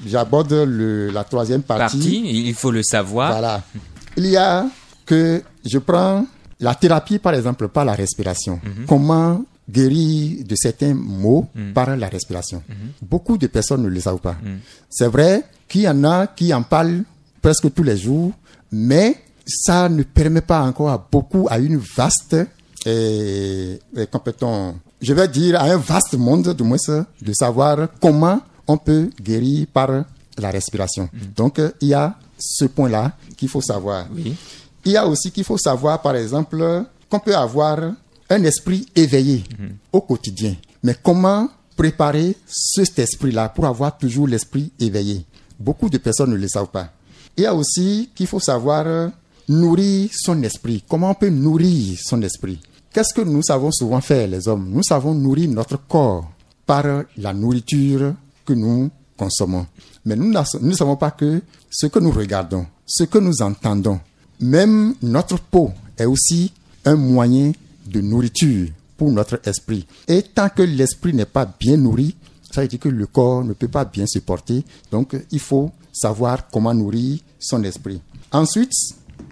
j'aborde 0.06 0.52
le- 0.54 1.10
la 1.12 1.24
troisième 1.24 1.62
partie, 1.62 1.98
Parti, 1.98 2.48
il 2.48 2.54
faut 2.54 2.72
le 2.72 2.84
savoir. 2.84 3.32
voilà, 3.32 3.64
il 4.18 4.26
y 4.28 4.36
a 4.38 4.66
que 5.06 5.42
je 5.66 5.78
prends 5.78 6.26
la 6.60 6.76
thérapie, 6.76 7.20
par 7.20 7.34
exemple, 7.34 7.68
par 7.70 7.86
la 7.86 7.94
respiration. 7.94 8.60
Comment 8.88 9.44
guérir 9.70 10.44
de 10.46 10.56
certains 10.56 10.94
maux 10.94 11.48
par 11.74 11.96
la 11.98 12.08
respiration. 12.08 12.62
Beaucoup 13.02 13.38
de 13.38 13.48
personnes 13.48 13.82
ne 13.84 13.88
le 13.90 14.00
savent 14.00 14.20
pas. 14.20 14.36
C'est 14.90 15.08
vrai 15.08 15.44
qu'il 15.68 15.82
y 15.82 15.90
en 15.90 16.04
a 16.04 16.28
qui 16.28 16.54
en 16.54 16.62
parlent 16.64 17.04
presque 17.42 17.74
tous 17.74 17.82
les 17.84 17.98
jours, 17.98 18.32
mais 18.72 19.16
ça 19.46 19.90
ne 19.90 20.04
permet 20.04 20.42
pas 20.42 20.62
encore 20.62 20.90
à 20.90 21.08
beaucoup, 21.12 21.48
à 21.50 21.60
une 21.60 21.78
vaste 21.78 22.36
et, 22.86 23.80
et 23.96 24.08
compétent, 24.08 24.76
je 25.02 25.14
vais 25.14 25.28
dire 25.28 25.60
à 25.60 25.66
un 25.66 25.78
vaste 25.78 26.16
monde, 26.16 26.54
du 26.56 26.64
moins, 26.64 26.78
de 26.88 27.34
savoir 27.34 27.88
comment 28.02 28.42
on 28.68 28.78
peut 28.78 29.10
guérir 29.22 29.68
par 29.72 30.06
la 30.38 30.52
respiration. 30.52 31.10
Donc, 31.36 31.60
euh, 31.60 31.72
il 31.82 31.90
y 31.90 31.94
a 31.94 32.16
ce 32.38 32.66
point-là 32.66 33.14
qu'il 33.38 33.50
faut 33.50 33.62
savoir. 33.62 34.08
Oui. 34.14 34.36
Il 34.84 34.92
y 34.92 34.98
a 34.98 35.08
aussi 35.08 35.32
qu'il 35.32 35.44
faut 35.44 35.58
savoir, 35.58 36.02
par 36.02 36.16
exemple, 36.16 36.86
qu'on 37.10 37.20
peut 37.20 37.36
avoir 37.36 37.80
un 38.30 38.44
esprit 38.44 38.88
éveillé 38.96 39.44
au 39.92 40.02
quotidien. 40.02 40.56
Mais 40.84 40.96
comment 41.02 41.50
préparer 41.76 42.36
cet 42.46 43.00
esprit-là 43.00 43.50
pour 43.50 43.66
avoir 43.66 43.98
toujours 43.98 44.28
l'esprit 44.28 44.72
éveillé? 44.80 45.26
Beaucoup 45.60 45.90
de 45.90 45.98
personnes 45.98 46.32
ne 46.32 46.36
le 46.36 46.48
savent 46.48 46.68
pas. 46.68 46.90
Il 47.38 47.44
y 47.44 47.46
a 47.46 47.54
aussi 47.54 48.10
qu'il 48.16 48.28
faut 48.28 48.40
savoir 48.40 48.86
euh, 48.86 49.10
nourrir 49.48 50.10
son 50.14 50.42
esprit. 50.44 50.84
Comment 50.88 51.12
on 51.12 51.16
peut 51.16 51.30
nourrir 51.30 51.98
son 52.02 52.22
esprit? 52.22 52.60
Qu'est-ce 52.94 53.14
que 53.14 53.22
nous 53.22 53.44
savons 53.44 53.72
souvent 53.72 54.02
faire, 54.02 54.28
les 54.28 54.48
hommes? 54.48 54.70
Nous 54.70 54.84
savons 54.84 55.14
nourrir 55.14 55.50
notre 55.50 55.78
corps 55.88 56.32
par 56.66 56.86
la 57.18 57.34
nourriture 57.34 58.14
que 58.46 58.54
nous 58.54 58.90
consommons. 59.18 59.66
Mais 60.06 60.16
nous 60.16 60.32
ne 60.32 60.74
savons 60.74 60.96
pas 60.96 61.12
que 61.12 61.42
ce 61.70 61.88
que 61.88 62.00
nous 62.00 62.12
regardons, 62.12 62.66
ce 62.86 63.04
que 63.04 63.18
nous 63.18 63.42
entendons, 63.42 64.00
même 64.40 64.96
notre 65.02 65.40
peau 65.40 65.72
est 65.98 66.06
aussi 66.06 66.54
un 66.86 66.96
moyen 66.96 67.52
de 67.86 68.02
nourriture 68.02 68.70
pour 68.98 69.12
notre 69.12 69.40
esprit. 69.48 69.86
Et 70.08 70.22
tant 70.22 70.50
que 70.50 70.62
l'esprit 70.62 71.14
n'est 71.14 71.26
pas 71.26 71.46
bien 71.60 71.78
nourri, 71.78 72.16
ça 72.52 72.62
veut 72.62 72.68
dire 72.68 72.80
que 72.80 72.90
le 72.90 73.08
corps 73.08 73.44
ne 73.44 73.54
peut 73.54 73.68
pas 73.68 73.84
bien 73.86 74.06
se 74.08 74.20
porter. 74.20 74.64
Donc, 74.92 75.16
il 75.32 75.40
faut 75.40 75.72
savoir 75.92 76.48
comment 76.50 76.74
nourrir 76.74 77.20
son 77.40 77.64
esprit. 77.64 78.00
Ensuite, 78.32 78.72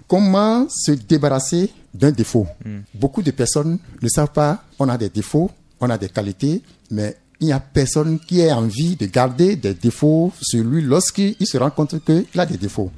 comment 0.08 0.66
se 0.68 0.92
débarrasser 0.92 1.70
d'un 1.92 2.10
défaut? 2.10 2.46
Beaucoup 2.94 3.22
de 3.22 3.30
personnes 3.30 3.78
ne 4.02 4.08
savent 4.08 4.32
pas, 4.32 4.64
on 4.78 4.88
a 4.88 4.98
des 4.98 5.08
défauts, 5.08 5.50
on 5.80 5.90
a 5.90 5.98
des 5.98 6.08
qualités, 6.08 6.62
mais 6.90 7.16
il 7.40 7.46
n'y 7.46 7.52
a 7.52 7.60
personne 7.60 8.18
qui 8.18 8.40
ait 8.40 8.52
envie 8.52 8.96
de 8.96 9.06
garder 9.06 9.56
des 9.56 9.74
défauts 9.74 10.32
sur 10.40 10.64
lui 10.64 10.82
lorsqu'il 10.82 11.46
se 11.46 11.58
rend 11.58 11.70
compte 11.70 12.02
qu'il 12.04 12.40
a 12.40 12.46
des 12.46 12.56
défauts. 12.56 12.90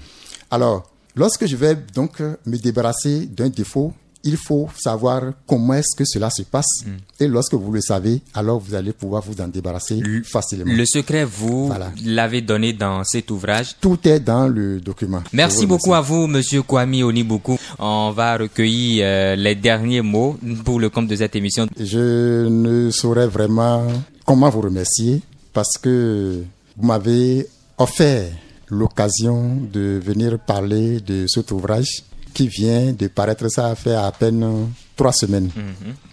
Alors, 0.51 0.90
lorsque 1.14 1.47
je 1.47 1.57
vais 1.57 1.77
donc 1.95 2.21
me 2.21 2.57
débarrasser 2.57 3.27
d'un 3.27 3.49
défaut, 3.49 3.92
il 4.26 4.36
faut 4.36 4.68
savoir 4.76 5.22
comment 5.46 5.74
est-ce 5.74 5.96
que 5.96 6.04
cela 6.04 6.28
se 6.30 6.42
passe. 6.42 6.84
Et 7.18 7.26
lorsque 7.28 7.54
vous 7.54 7.72
le 7.72 7.80
savez, 7.80 8.20
alors 8.34 8.60
vous 8.60 8.74
allez 8.74 8.92
pouvoir 8.92 9.22
vous 9.22 9.40
en 9.40 9.48
débarrasser 9.48 10.00
facilement. 10.24 10.72
Le 10.74 10.84
secret, 10.84 11.24
vous 11.24 11.68
Voilà. 11.68 11.90
l'avez 12.04 12.42
donné 12.42 12.72
dans 12.74 13.02
cet 13.04 13.30
ouvrage. 13.30 13.76
Tout 13.80 13.98
est 14.06 14.20
dans 14.20 14.48
le 14.48 14.80
document. 14.80 15.22
Merci 15.32 15.64
beaucoup 15.66 15.94
à 15.94 16.00
vous, 16.00 16.26
Monsieur 16.26 16.62
Kwame 16.62 17.02
Onibuku. 17.02 17.56
On 17.78 18.10
va 18.10 18.36
recueillir 18.36 19.04
euh, 19.06 19.36
les 19.36 19.54
derniers 19.54 20.02
mots 20.02 20.36
pour 20.64 20.80
le 20.80 20.90
compte 20.90 21.06
de 21.08 21.16
cette 21.16 21.36
émission. 21.36 21.66
Je 21.78 22.48
ne 22.48 22.90
saurais 22.90 23.28
vraiment 23.28 23.86
comment 24.24 24.50
vous 24.50 24.60
remercier 24.62 25.22
parce 25.52 25.78
que 25.78 26.42
vous 26.76 26.86
m'avez 26.86 27.46
offert 27.78 28.28
l'occasion 28.68 29.56
de 29.72 30.00
venir 30.04 30.38
parler 30.38 31.00
de 31.00 31.26
cet 31.28 31.50
ouvrage 31.52 32.02
qui 32.37 32.49
vient 32.49 32.92
de 32.92 33.07
paraître, 33.09 33.49
ça 33.49 33.75
fait 33.75 33.94
à 33.94 34.12
peine 34.12 34.68
trois 34.94 35.12
semaines. 35.12 35.49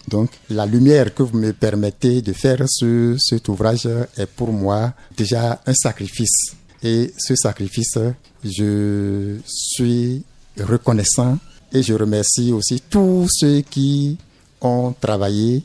Donc 0.08 0.30
la 0.48 0.64
lumière 0.64 1.12
que 1.14 1.22
vous 1.22 1.36
me 1.36 1.52
permettez 1.52 2.22
de 2.22 2.32
faire 2.32 2.64
sur 2.66 3.20
cet 3.20 3.46
ouvrage 3.48 3.86
est 4.16 4.26
pour 4.26 4.50
moi 4.50 4.94
déjà 5.14 5.60
un 5.66 5.74
sacrifice. 5.74 6.56
Et 6.82 7.12
ce 7.18 7.34
sacrifice, 7.36 7.98
je 8.42 9.36
suis 9.44 10.24
reconnaissant 10.58 11.38
et 11.70 11.82
je 11.82 11.92
remercie 11.92 12.52
aussi 12.52 12.82
tous 12.88 13.26
ceux 13.30 13.60
qui 13.60 14.16
ont 14.62 14.94
travaillé 14.98 15.62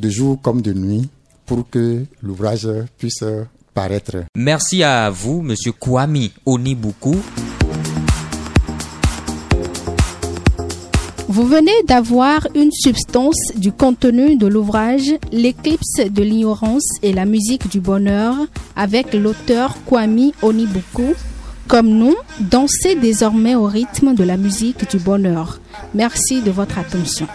de 0.00 0.08
jour 0.08 0.40
comme 0.40 0.62
de 0.62 0.72
nuit 0.72 1.10
pour 1.44 1.68
que 1.68 2.06
l'ouvrage 2.22 2.68
puisse 2.96 3.22
paraître. 3.74 4.24
Merci 4.34 4.82
à 4.82 5.10
vous, 5.10 5.42
Monsieur 5.42 5.72
Kwame 5.72 6.28
Onibuku. 6.46 7.16
Vous 11.30 11.46
venez 11.46 11.84
d'avoir 11.84 12.48
une 12.56 12.72
substance 12.72 13.52
du 13.54 13.70
contenu 13.70 14.34
de 14.34 14.48
l'ouvrage 14.48 15.12
L'éclipse 15.30 16.00
de 16.00 16.24
l'ignorance 16.24 16.82
et 17.04 17.12
la 17.12 17.24
musique 17.24 17.70
du 17.70 17.78
bonheur 17.78 18.34
avec 18.74 19.14
l'auteur 19.14 19.76
Kwame 19.86 20.32
Onibuku. 20.42 21.14
Comme 21.68 21.86
nous, 21.86 22.16
dansez 22.40 22.96
désormais 22.96 23.54
au 23.54 23.66
rythme 23.66 24.16
de 24.16 24.24
la 24.24 24.36
musique 24.36 24.90
du 24.90 24.98
bonheur. 24.98 25.60
Merci 25.94 26.42
de 26.42 26.50
votre 26.50 26.80
attention. 26.80 27.28